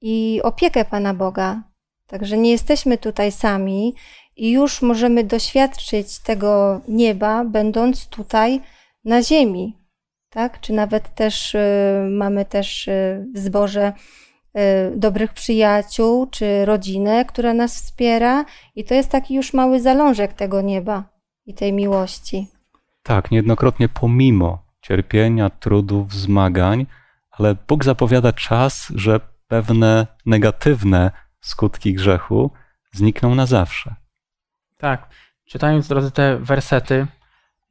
[0.00, 1.62] i opiekę Pana Boga.
[2.06, 3.94] Także nie jesteśmy tutaj sami
[4.36, 8.60] i już możemy doświadczyć tego nieba, będąc tutaj
[9.04, 9.76] na ziemi.
[10.28, 10.60] Tak?
[10.60, 12.90] Czy nawet też e, mamy też
[13.34, 13.50] w
[14.96, 18.44] dobrych przyjaciół, czy rodzinę, która nas wspiera,
[18.76, 21.09] i to jest taki już mały zalążek tego nieba
[21.50, 22.46] i tej miłości.
[23.02, 26.86] Tak, niejednokrotnie pomimo cierpienia, trudów, zmagań,
[27.30, 31.10] ale Bóg zapowiada czas, że pewne negatywne
[31.40, 32.50] skutki grzechu
[32.92, 33.94] znikną na zawsze.
[34.76, 35.08] Tak,
[35.44, 37.06] czytając drodzy te wersety,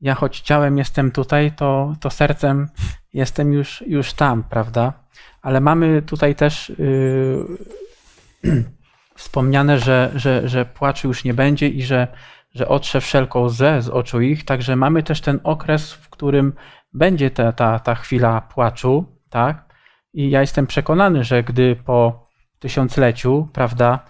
[0.02, 2.68] ja choć ciałem jestem tutaj, to, to sercem
[3.14, 4.94] jestem już, już tam, prawda?
[5.42, 6.74] Ale mamy tutaj też
[8.44, 8.64] yy,
[9.16, 12.08] wspomniane, że, że, że płaczu już nie będzie i że,
[12.56, 16.54] że otrze wszelką łzę z oczu ich, także mamy też ten okres, w którym
[16.94, 19.76] będzie ta, ta, ta chwila płaczu, tak?
[20.14, 22.28] I ja jestem przekonany, że gdy po
[22.60, 24.06] tysiącleciu, prawda,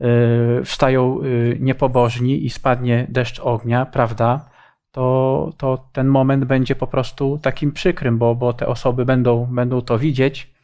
[0.00, 4.50] yy, wstają yy, niepobożni i spadnie deszcz ognia, prawda,
[4.90, 9.80] to, to ten moment będzie po prostu takim przykrym, bo, bo te osoby będą, będą
[9.80, 10.54] to widzieć,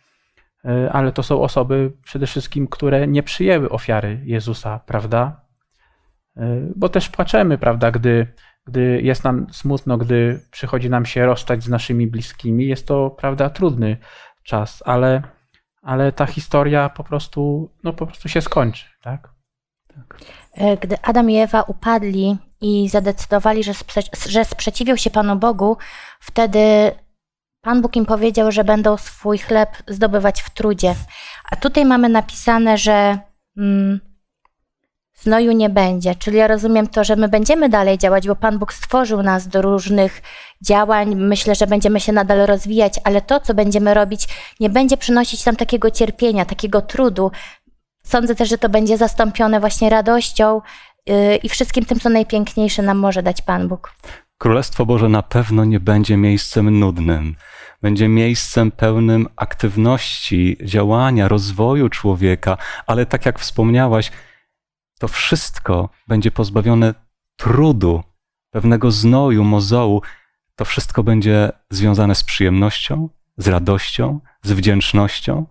[0.65, 5.50] yy, ale to są osoby przede wszystkim, które nie przyjęły ofiary Jezusa, prawda?
[6.41, 8.27] Yy, Bo też płaczemy, prawda, gdy,
[8.67, 12.67] gdy jest nam smutno, gdy przychodzi nam się rozstać z naszymi bliskimi.
[12.67, 13.97] Jest to, prawda, trudny
[14.45, 15.23] czas, ale,
[15.83, 19.29] ale ta historia po prostu, no, po prostu się skończy, tak?
[20.55, 25.77] E, Gdy Adam i Ewa upadli i zadecydowali, że, sprze- że sprzeciwią się Panu Bogu,
[26.21, 26.61] wtedy
[27.61, 30.95] Pan Bóg im powiedział, że będą swój chleb zdobywać w trudzie.
[31.51, 33.19] A tutaj mamy napisane, że
[33.57, 34.01] mm,
[35.21, 36.15] znoju nie będzie.
[36.15, 39.63] Czyli ja rozumiem to, że my będziemy dalej działać, bo Pan Bóg stworzył nas do
[39.63, 40.23] różnych
[40.63, 41.15] działań.
[41.15, 44.29] Myślę, że będziemy się nadal rozwijać, ale to, co będziemy robić,
[44.61, 47.31] nie będzie przynosić nam takiego cierpienia, takiego trudu.
[48.03, 50.61] Sądzę też, że to będzie zastąpione właśnie radością
[51.07, 53.93] yy, i wszystkim tym, co najpiękniejsze nam może dać Pan Bóg.
[54.39, 57.37] Królestwo Boże na pewno nie będzie miejscem nudnym.
[57.83, 62.57] Będzie miejscem pełnym aktywności, działania, rozwoju człowieka,
[62.87, 64.11] ale tak jak wspomniałaś,
[65.01, 66.95] to wszystko będzie pozbawione
[67.37, 68.03] trudu,
[68.51, 70.03] pewnego znoju, mozołu.
[70.57, 75.47] To wszystko będzie związane z przyjemnością, z radością, z wdzięcznością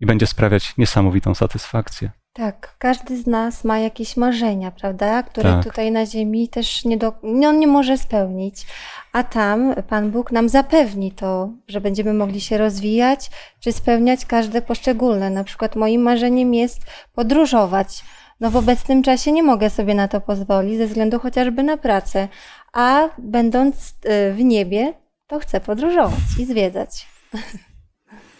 [0.00, 2.10] i będzie sprawiać niesamowitą satysfakcję.
[2.32, 5.64] Tak, każdy z nas ma jakieś marzenia, prawda, które Tak.
[5.64, 8.66] tutaj na ziemi też nie, do, nie, on nie może spełnić.
[9.12, 14.62] A tam Pan Bóg nam zapewni to, że będziemy mogli się rozwijać, czy spełniać każde
[14.62, 15.30] poszczególne.
[15.30, 16.80] Na przykład moim marzeniem jest
[17.14, 18.04] podróżować.
[18.42, 22.28] No w obecnym czasie nie mogę sobie na to pozwolić, ze względu chociażby na pracę.
[22.72, 23.90] A będąc
[24.30, 24.94] y, w niebie,
[25.26, 26.90] to chcę podróżować i zwiedzać.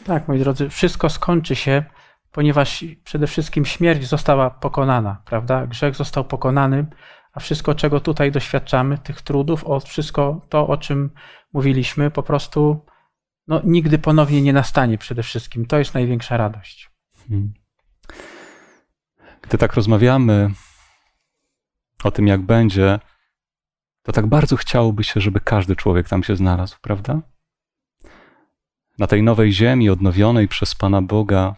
[0.05, 1.85] Tak, moi drodzy, wszystko skończy się,
[2.33, 5.67] ponieważ przede wszystkim śmierć została pokonana, prawda?
[5.67, 6.87] Grzech został pokonany,
[7.33, 11.11] a wszystko, czego tutaj doświadczamy, tych trudów, o wszystko to, o czym
[11.53, 12.85] mówiliśmy, po prostu
[13.47, 15.67] no, nigdy ponownie nie nastanie przede wszystkim.
[15.67, 16.91] To jest największa radość.
[17.29, 17.62] Hmm.
[19.43, 20.51] Gdy tak rozmawiamy
[22.05, 22.99] o tym, jak będzie,
[24.03, 27.21] to tak bardzo chciałoby się, żeby każdy człowiek tam się znalazł, prawda?
[28.99, 31.55] Na tej nowej ziemi, odnowionej przez Pana Boga,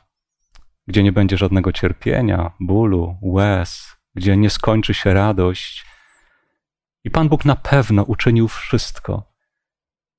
[0.87, 5.87] gdzie nie będzie żadnego cierpienia, bólu, łez, gdzie nie skończy się radość.
[7.05, 9.35] I Pan Bóg na pewno uczynił wszystko.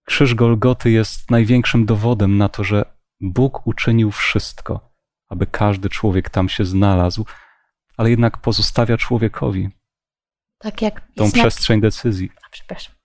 [0.06, 2.86] Krzyż Golgoty jest największym dowodem na to, że
[3.22, 4.94] Bóg uczynił wszystko,
[5.30, 7.26] aby każdy człowiek tam się znalazł,
[7.98, 9.70] ale jednak pozostawia człowiekowi
[10.58, 12.30] Tak jak tą przestrzeń decyzji.
[12.46, 12.96] A, Przepraszam.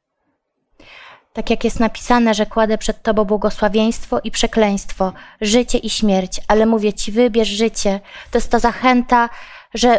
[1.33, 6.67] Tak jak jest napisane, że kładę przed Tobą błogosławieństwo i przekleństwo, życie i śmierć, ale
[6.67, 8.01] mówię Ci, wybierz życie.
[8.31, 9.29] To jest ta zachęta,
[9.75, 9.99] że,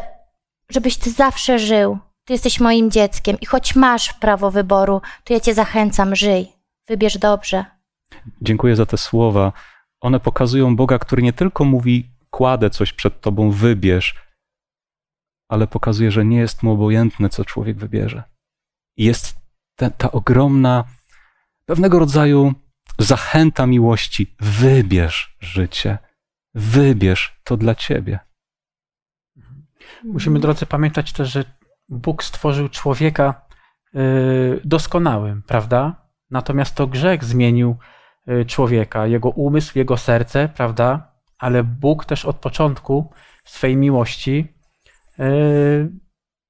[0.70, 1.98] żebyś Ty zawsze żył.
[2.26, 6.52] Ty jesteś moim dzieckiem i choć masz prawo wyboru, to ja Cię zachęcam, żyj.
[6.88, 7.66] Wybierz dobrze.
[8.42, 9.54] Dziękuję za te słowa.
[10.02, 14.16] One pokazują Boga, który nie tylko mówi: Kładę coś przed tobą, wybierz,
[15.52, 18.24] ale pokazuje, że nie jest mu obojętne, co człowiek wybierze.
[18.98, 19.38] Jest
[19.76, 20.84] ta, ta ogromna,
[21.66, 22.54] pewnego rodzaju
[23.00, 25.98] zachęta miłości: wybierz życie,
[26.54, 28.20] wybierz to dla ciebie.
[30.04, 31.44] Musimy, drodzy, pamiętać też, że
[31.90, 33.46] Bóg stworzył człowieka
[33.96, 35.96] y, doskonałym, prawda?
[36.30, 37.78] Natomiast to grzech zmienił
[38.28, 41.12] y, człowieka, jego umysł, jego serce, prawda?
[41.38, 43.12] Ale Bóg też od początku
[43.44, 44.61] swej miłości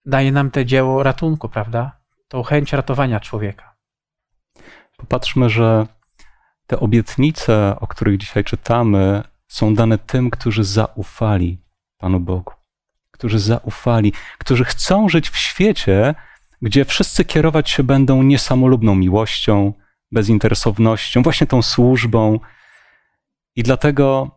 [0.05, 2.01] daje nam te dzieło ratunku, prawda?
[2.27, 3.75] Tą chęć ratowania człowieka.
[4.97, 5.87] Popatrzmy, że
[6.67, 11.63] te obietnice, o których dzisiaj czytamy, są dane tym, którzy zaufali
[11.97, 12.53] Panu Bogu,
[13.11, 16.15] którzy zaufali, którzy chcą żyć w świecie,
[16.61, 19.73] gdzie wszyscy kierować się będą niesamolubną miłością,
[20.11, 22.39] bezinteresownością, właśnie tą służbą.
[23.55, 24.31] I dlatego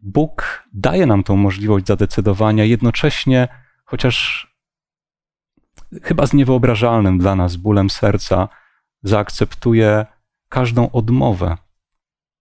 [0.00, 3.48] Bóg daje nam tą możliwość zadecydowania, jednocześnie,
[3.84, 4.46] chociaż
[6.02, 8.48] chyba z niewyobrażalnym dla nas bólem serca,
[9.02, 10.06] zaakceptuje
[10.48, 11.56] każdą odmowę,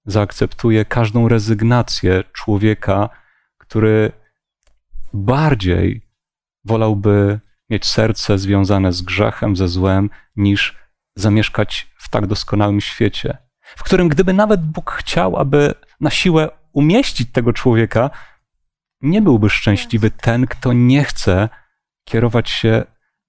[0.06, 3.10] zaakceptuje każdą rezygnację człowieka,
[3.58, 4.12] który
[5.13, 6.02] bardziej
[6.65, 7.39] wolałby
[7.70, 10.76] mieć serce związane z grzechem, ze złem, niż
[11.15, 17.32] zamieszkać w tak doskonałym świecie, w którym gdyby nawet Bóg chciał, aby na siłę umieścić
[17.32, 18.10] tego człowieka,
[19.02, 21.50] nie byłby szczęśliwy ten, kto nie chce
[22.04, 22.84] kierować się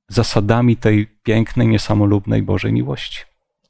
[0.08, 3.20] zasadami tej pięknej, niesamolubnej Bożej miłości.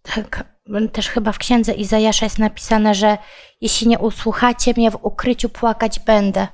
[0.02, 0.44] Tak,
[0.92, 3.18] też chyba w księdze Izajasza jest napisane, że
[3.60, 6.48] jeśli nie usłuchacie mnie, w ukryciu płakać będę.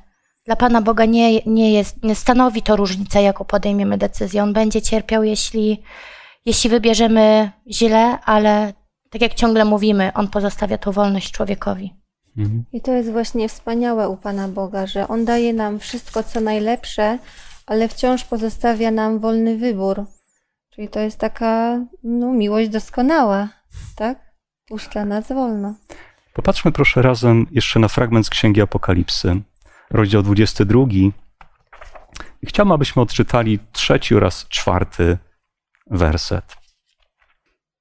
[0.47, 4.43] Dla Pana Boga nie, nie, jest, nie stanowi to różnica, jaką podejmiemy decyzję.
[4.43, 5.83] On będzie cierpiał, jeśli,
[6.45, 8.73] jeśli wybierzemy źle, ale
[9.11, 12.02] tak jak ciągle mówimy, On pozostawia tą wolność człowiekowi.
[12.37, 12.65] Mhm.
[12.73, 17.19] I to jest właśnie wspaniałe u Pana Boga, że On daje nam wszystko, co najlepsze,
[17.67, 20.05] ale wciąż pozostawia nam wolny wybór.
[20.75, 23.49] Czyli to jest taka no, miłość doskonała,
[23.97, 24.33] tak?
[24.69, 25.75] Puszcza nas wolno.
[26.33, 29.41] Popatrzmy proszę razem jeszcze na fragment z Księgi Apokalipsy,
[29.91, 30.81] rozdział 22.
[32.43, 35.19] I chciałbym, abyśmy odczytali trzeci oraz czwarty
[35.91, 36.57] werset.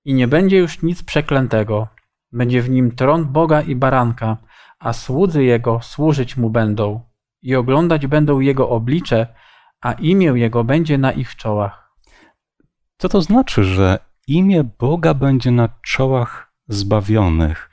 [0.05, 1.87] I nie będzie już nic przeklętego.
[2.31, 4.37] Będzie w nim tron Boga i baranka,
[4.79, 7.01] a słudzy jego służyć mu będą
[7.41, 9.27] i oglądać będą jego oblicze,
[9.81, 11.91] a imię jego będzie na ich czołach.
[12.97, 17.69] Co to znaczy, że imię Boga będzie na czołach zbawionych?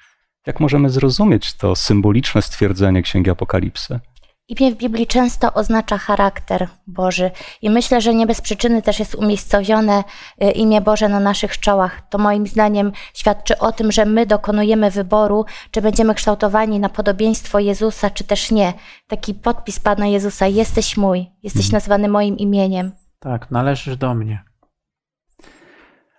[0.46, 4.00] Jak możemy zrozumieć to symboliczne stwierdzenie Księgi Apokalipsy?
[4.48, 7.30] Imię w Biblii często oznacza charakter Boży
[7.62, 10.04] i myślę, że nie bez przyczyny też jest umiejscowione
[10.42, 12.08] y, imię Boże na naszych czołach.
[12.10, 17.58] To moim zdaniem świadczy o tym, że my dokonujemy wyboru, czy będziemy kształtowani na podobieństwo
[17.58, 18.72] Jezusa, czy też nie.
[19.08, 21.72] Taki podpis Pana Jezusa, jesteś mój, jesteś Mhm.
[21.72, 22.92] nazwany moim imieniem.
[23.18, 24.44] Tak, należysz do mnie.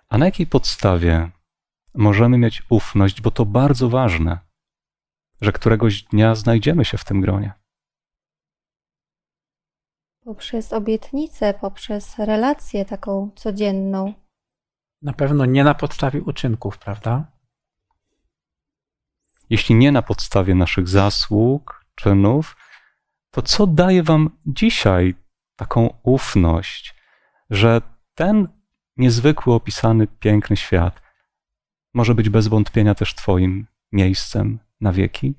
[0.08, 1.30] A na jakiej podstawie
[1.94, 4.38] możemy mieć ufność, bo to bardzo ważne,
[5.40, 7.59] że któregoś dnia znajdziemy się w tym gronie?
[10.30, 14.14] Poprzez obietnicę, poprzez relację taką codzienną.
[15.02, 17.32] Na pewno nie na podstawie uczynków, prawda?
[19.50, 22.56] Jeśli nie na podstawie naszych zasług, czynów,
[23.30, 25.14] to co daje Wam dzisiaj
[25.56, 26.94] taką ufność,
[27.50, 27.82] że
[28.14, 28.48] ten
[28.96, 31.02] niezwykły, opisany, piękny świat
[31.94, 35.34] może być bez wątpienia też Twoim miejscem na wieki?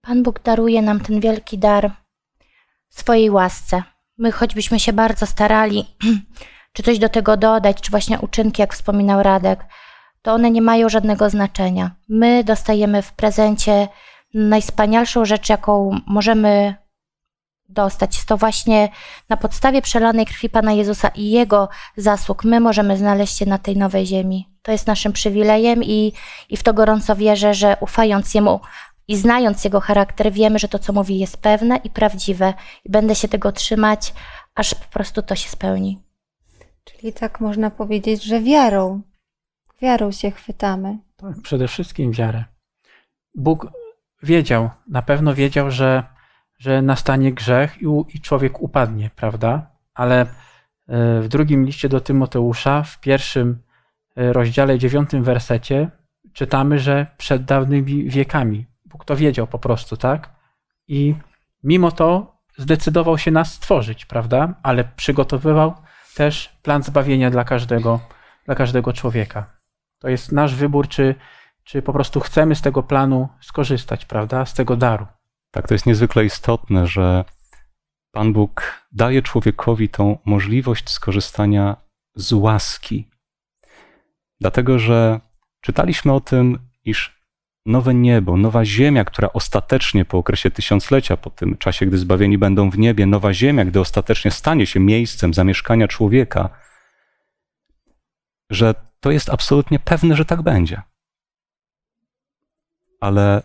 [0.00, 1.99] Pan Bóg daruje nam ten wielki dar
[2.90, 3.82] swojej łasce.
[4.18, 5.86] My, choćbyśmy się bardzo starali,
[6.74, 9.64] czy coś do tego dodać, czy właśnie uczynki, jak wspominał Radek,
[10.22, 11.90] to one nie mają żadnego znaczenia.
[12.08, 13.88] My dostajemy w prezencie
[14.34, 16.74] najwspanialszą rzecz, jaką możemy
[17.68, 18.16] dostać.
[18.16, 18.88] Jest to właśnie
[19.28, 23.76] na podstawie przelanej krwi Pana Jezusa i Jego zasług my możemy znaleźć się na tej
[23.76, 24.48] nowej ziemi.
[24.62, 26.12] To jest naszym przywilejem i,
[26.48, 28.60] i w to gorąco wierzę, że ufając Jemu
[29.10, 32.54] i znając Jego charakter, wiemy, że to, co mówi, jest pewne i prawdziwe
[32.84, 34.14] i będę się tego trzymać,
[34.54, 35.98] aż po prostu to się spełni.
[36.84, 39.02] Czyli tak można powiedzieć, że wiarą,
[39.82, 40.98] wiarą się chwytamy.
[41.16, 42.44] Tak, przede wszystkim wiarę.
[43.34, 43.66] Bóg
[44.22, 46.04] wiedział, na pewno wiedział, że,
[46.58, 47.86] że nastanie grzech i,
[48.16, 49.70] i człowiek upadnie, prawda?
[49.94, 50.26] Ale e,
[51.20, 53.62] w drugim liście do Tymoteusza, w pierwszym
[54.16, 55.90] e, rozdziale, dziewiątym wersecie,
[56.32, 58.69] czytamy, że przed dawnymi wiekami.
[58.90, 60.34] Bóg to wiedział po prostu, tak?
[60.88, 61.14] I
[61.62, 64.54] mimo to zdecydował się nas stworzyć, prawda?
[64.62, 65.74] Ale przygotowywał
[66.14, 68.00] też plan zbawienia dla każdego,
[68.46, 69.60] dla każdego człowieka.
[69.98, 71.14] To jest nasz wybór, czy,
[71.64, 74.46] czy po prostu chcemy z tego planu skorzystać, prawda?
[74.46, 75.06] Z tego daru.
[75.50, 77.24] Tak, to jest niezwykle istotne, że
[78.12, 81.76] Pan Bóg daje człowiekowi tą możliwość skorzystania
[82.14, 83.10] z łaski.
[84.40, 85.20] Dlatego, że
[85.60, 87.19] czytaliśmy o tym, iż
[87.66, 92.70] nowe niebo, nowa ziemia, która ostatecznie po okresie tysiąclecia, po tym czasie, gdy zbawieni będą
[92.70, 96.50] w niebie, nowa ziemia, gdy ostatecznie stanie się miejscem zamieszkania człowieka,
[98.50, 100.82] że to jest absolutnie pewne, że tak będzie.
[103.00, 103.42] Ale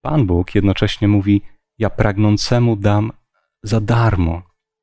[0.00, 1.42] Pan Bóg jednocześnie mówi:
[1.78, 3.12] Ja pragnącemu dam
[3.62, 4.42] za darmo.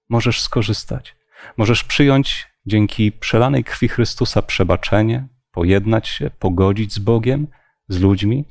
[0.10, 1.16] Możesz skorzystać.
[1.58, 7.48] Możesz przyjąć dzięki przelanej krwi Chrystusa przebaczenie, pojednać się, pogodzić z Bogiem,
[7.88, 8.46] z ludźmi.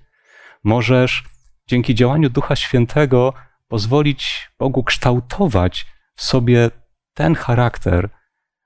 [0.64, 1.24] Możesz
[1.66, 3.32] dzięki działaniu Ducha Świętego
[3.68, 6.70] pozwolić Bogu kształtować w sobie
[7.14, 8.08] ten charakter,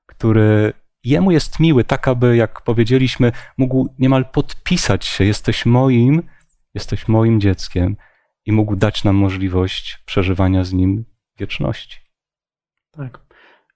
[0.06, 0.72] który
[1.04, 6.22] Jemu jest miły, tak aby, jak powiedzieliśmy, mógł niemal podpisać się: Jesteś moim,
[6.74, 7.96] jesteś moim dzieckiem,
[8.46, 11.04] i mógł dać nam możliwość przeżywania z Nim
[11.38, 12.00] wieczności.
[12.90, 13.20] Tak.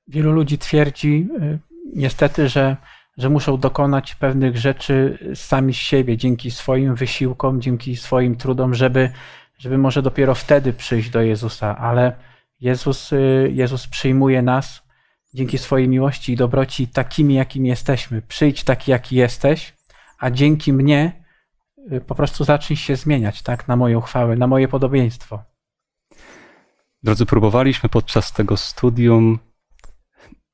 [0.09, 1.59] Wielu ludzi twierdzi y,
[1.95, 2.77] niestety, że,
[3.19, 9.13] że muszą dokonać pewnych rzeczy sami z siebie, dzięki swoim wysiłkom, dzięki swoim trudom, żeby,
[9.59, 12.13] żeby może dopiero wtedy przyjść do Jezusa, ale
[12.61, 14.83] Jezus, y, Jezus przyjmuje nas
[15.35, 18.23] dzięki swojej miłości i dobroci takimi, jakimi jesteśmy.
[18.23, 19.75] Przyjdź taki, jaki jesteś,
[20.19, 21.25] a dzięki mnie
[21.93, 25.43] y, po prostu zacznij się zmieniać, tak, na moją chwałę, na moje podobieństwo.
[27.03, 29.39] Drodzy, próbowaliśmy podczas tego studium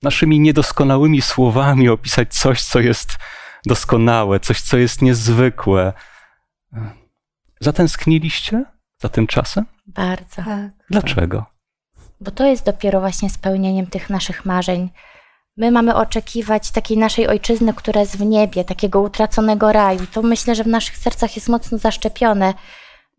[0.02, 3.16] naszymi niedoskonałymi słowami opisać coś, co jest
[3.66, 5.92] doskonałe, coś, co jest niezwykłe.
[7.60, 8.64] Zatęskniliście
[9.02, 9.66] za tym czasem?
[9.86, 10.42] Bardzo.
[10.44, 10.70] Tak.
[10.90, 11.46] Dlaczego?
[12.20, 14.90] Bo to jest dopiero właśnie spełnieniem tych naszych marzeń.
[15.56, 20.06] My mamy oczekiwać takiej naszej ojczyzny, która jest w niebie, takiego utraconego raju.
[20.12, 22.54] To myślę, że w naszych sercach jest mocno zaszczepione.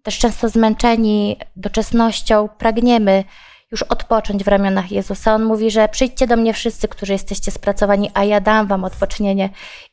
[0.03, 3.23] Też często zmęczeni doczesnością pragniemy
[3.71, 5.35] już odpocząć w ramionach Jezusa.
[5.35, 9.49] On mówi, że przyjdźcie do mnie wszyscy, którzy jesteście spracowani, a ja dam wam odpocznienie.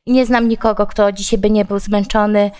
[0.06, 2.50] I nie znam nikogo, kto dzisiaj by nie był zmęczony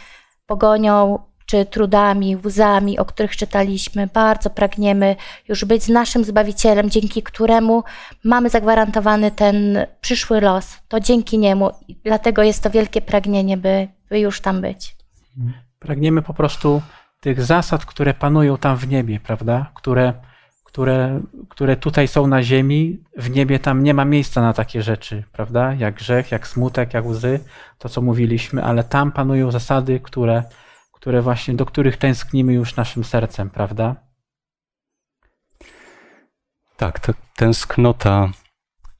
[0.46, 4.06] pogonią czy trudami, łzami, o których czytaliśmy.
[4.06, 5.16] Bardzo pragniemy
[5.48, 7.84] już być z naszym Zbawicielem, dzięki któremu
[8.24, 10.78] mamy zagwarantowany ten przyszły los.
[10.88, 11.70] To dzięki niemu.
[11.88, 14.96] I dlatego jest to wielkie pragnienie, by, by już tam być.
[15.78, 16.82] Pragniemy po prostu
[17.20, 19.70] tych zasad, które panują tam w niebie, prawda?
[19.74, 20.12] Które,
[20.66, 25.24] które, które tutaj są na ziemi, w niebie tam nie ma miejsca na takie rzeczy,
[25.32, 25.74] prawda?
[25.74, 27.40] Jak grzech, jak smutek, jak łzy,
[27.78, 30.44] to co mówiliśmy, ale tam panują zasady, które,
[30.92, 33.96] które właśnie, do których tęsknimy już naszym sercem, prawda?
[36.76, 38.28] Tak, ta tęsknota.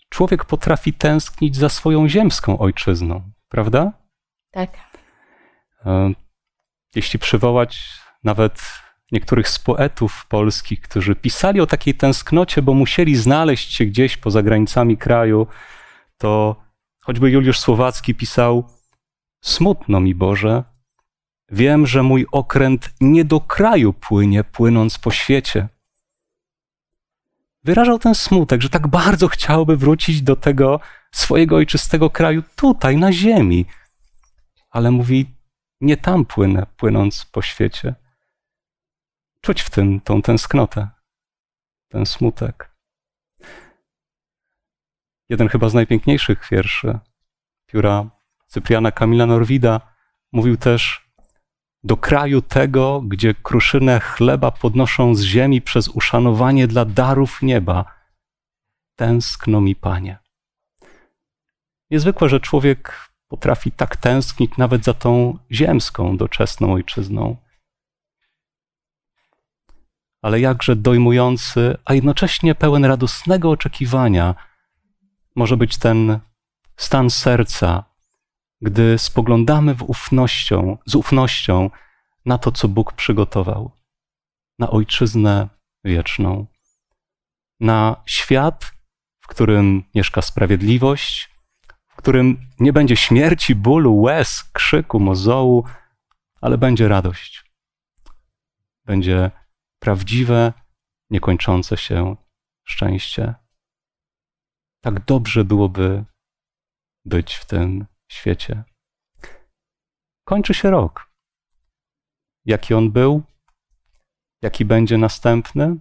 [0.09, 3.93] Człowiek potrafi tęsknić za swoją ziemską ojczyzną, prawda?
[4.51, 4.71] Tak.
[5.87, 6.11] E,
[6.95, 8.62] Jeśli przywołać nawet
[9.12, 14.42] niektórych z poetów polskich, którzy pisali o takiej tęsknocie, bo musieli znaleźć się gdzieś poza
[14.42, 15.46] granicami kraju,
[16.18, 16.57] to
[17.00, 18.68] choćby Juliusz Słowacki pisał:
[19.40, 20.64] Smutno mi Boże,
[21.50, 25.68] wiem, że mój okręt nie do kraju płynie, płynąc po świecie.
[27.64, 30.80] Wyrażał ten smutek, że tak bardzo chciałby wrócić do tego
[31.12, 33.66] swojego ojczystego kraju tutaj, na ziemi.
[34.70, 35.26] Ale mówi,
[35.80, 37.94] nie tam płynę, płynąc po świecie.
[39.47, 40.88] Czuć w tym tą tęsknotę,
[41.88, 42.76] ten smutek.
[45.28, 46.99] Jeden chyba z najpiękniejszych wierszy
[47.66, 48.11] pióra
[48.47, 49.80] Cypriana Kamila Norwida
[50.32, 51.11] mówił też
[51.84, 57.84] do kraju tego, gdzie kruszynę chleba podnoszą z ziemi przez uszanowanie dla darów nieba.
[58.97, 60.18] Tęskno mi, Panie.
[61.90, 67.45] Niezwykłe, że człowiek potrafi tak tęsknić nawet za tą ziemską, doczesną ojczyzną.
[70.27, 74.35] Ale jakże dojmujący, a jednocześnie pełen radosnego oczekiwania
[75.37, 76.20] może być ten
[76.77, 77.85] stan serca,
[78.61, 81.70] gdy spoglądamy w ufnością, z ufnością
[82.24, 83.70] na to, co Bóg przygotował,
[84.59, 85.49] na ojczyznę
[85.85, 86.47] wieczną,
[87.61, 88.72] na świat,
[89.20, 91.31] w którym mieszka sprawiedliwość,
[91.89, 95.64] w którym nie będzie śmierci, bólu, łez, krzyku, mozołu,
[96.41, 97.45] ale będzie radość.
[98.85, 99.31] Będzie
[99.87, 100.53] prawdziwe,
[101.11, 102.16] niekończące się
[102.64, 103.34] szczęście.
[104.84, 106.05] Tak dobrze byłoby
[107.05, 108.64] być w tym świecie.
[110.24, 111.12] Kończy się rok.
[112.45, 113.22] Jaki on był?
[114.43, 115.76] Jaki będzie następny?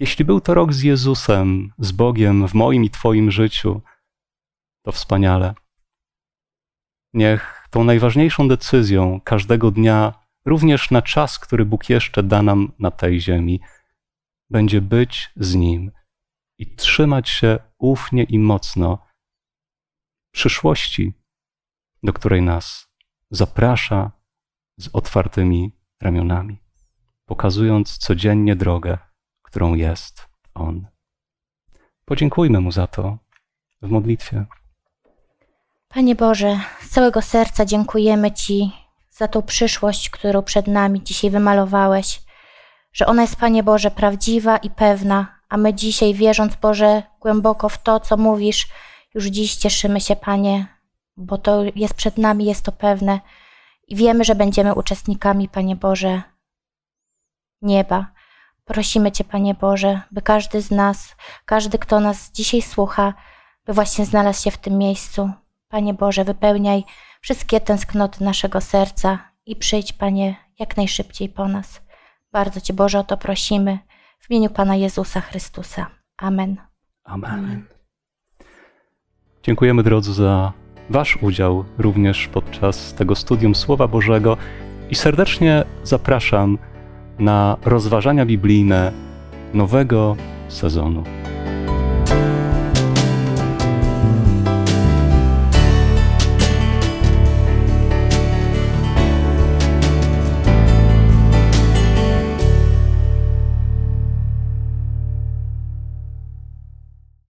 [0.00, 3.82] Jeśli był to rok z Jezusem, z Bogiem w moim i Twoim życiu,
[4.84, 5.54] to wspaniale.
[7.12, 12.90] Niech tą najważniejszą decyzją każdego dnia, również na czas, który Bóg jeszcze da nam na
[12.90, 13.60] tej ziemi,
[14.50, 15.92] będzie być z Nim
[16.58, 19.06] i trzymać się ufnie i mocno
[20.34, 21.12] przyszłości,
[22.02, 22.88] do której nas
[23.30, 24.10] zaprasza
[24.78, 25.72] z otwartymi
[26.02, 26.58] ramionami,
[27.24, 28.98] pokazując codziennie drogę,
[29.42, 30.86] którą jest On.
[32.04, 33.18] Podziękujmy Mu za to
[33.82, 34.46] w modlitwie.
[35.88, 38.83] Panie Boże, z całego serca dziękujemy Ci
[39.16, 42.20] za tą przyszłość, którą przed nami dzisiaj wymalowałeś,
[42.92, 47.82] że ona jest, Panie Boże, prawdziwa i pewna, a my dzisiaj, wierząc, Boże, głęboko w
[47.82, 48.68] to, co mówisz,
[49.14, 50.66] już dziś cieszymy się, Panie,
[51.16, 53.20] bo to jest przed nami, jest to pewne
[53.88, 56.22] i wiemy, że będziemy uczestnikami, Panie Boże,
[57.62, 58.06] nieba.
[58.64, 63.14] Prosimy Cię, Panie Boże, by każdy z nas, każdy, kto nas dzisiaj słucha,
[63.64, 65.30] by właśnie znalazł się w tym miejscu.
[65.68, 66.84] Panie Boże, wypełniaj
[67.24, 71.82] wszystkie tęsknoty naszego serca i przyjdź, Panie, jak najszybciej po nas.
[72.32, 73.78] Bardzo Cię, Boże, o to prosimy
[74.20, 75.86] w imieniu Pana Jezusa Chrystusa.
[76.16, 76.56] Amen.
[77.04, 77.30] Amen.
[77.30, 77.64] Amen.
[79.42, 80.52] Dziękujemy, drodzy, za
[80.90, 84.36] Wasz udział również podczas tego studium Słowa Bożego
[84.90, 86.58] i serdecznie zapraszam
[87.18, 88.92] na rozważania biblijne
[89.54, 90.16] nowego
[90.48, 91.04] sezonu.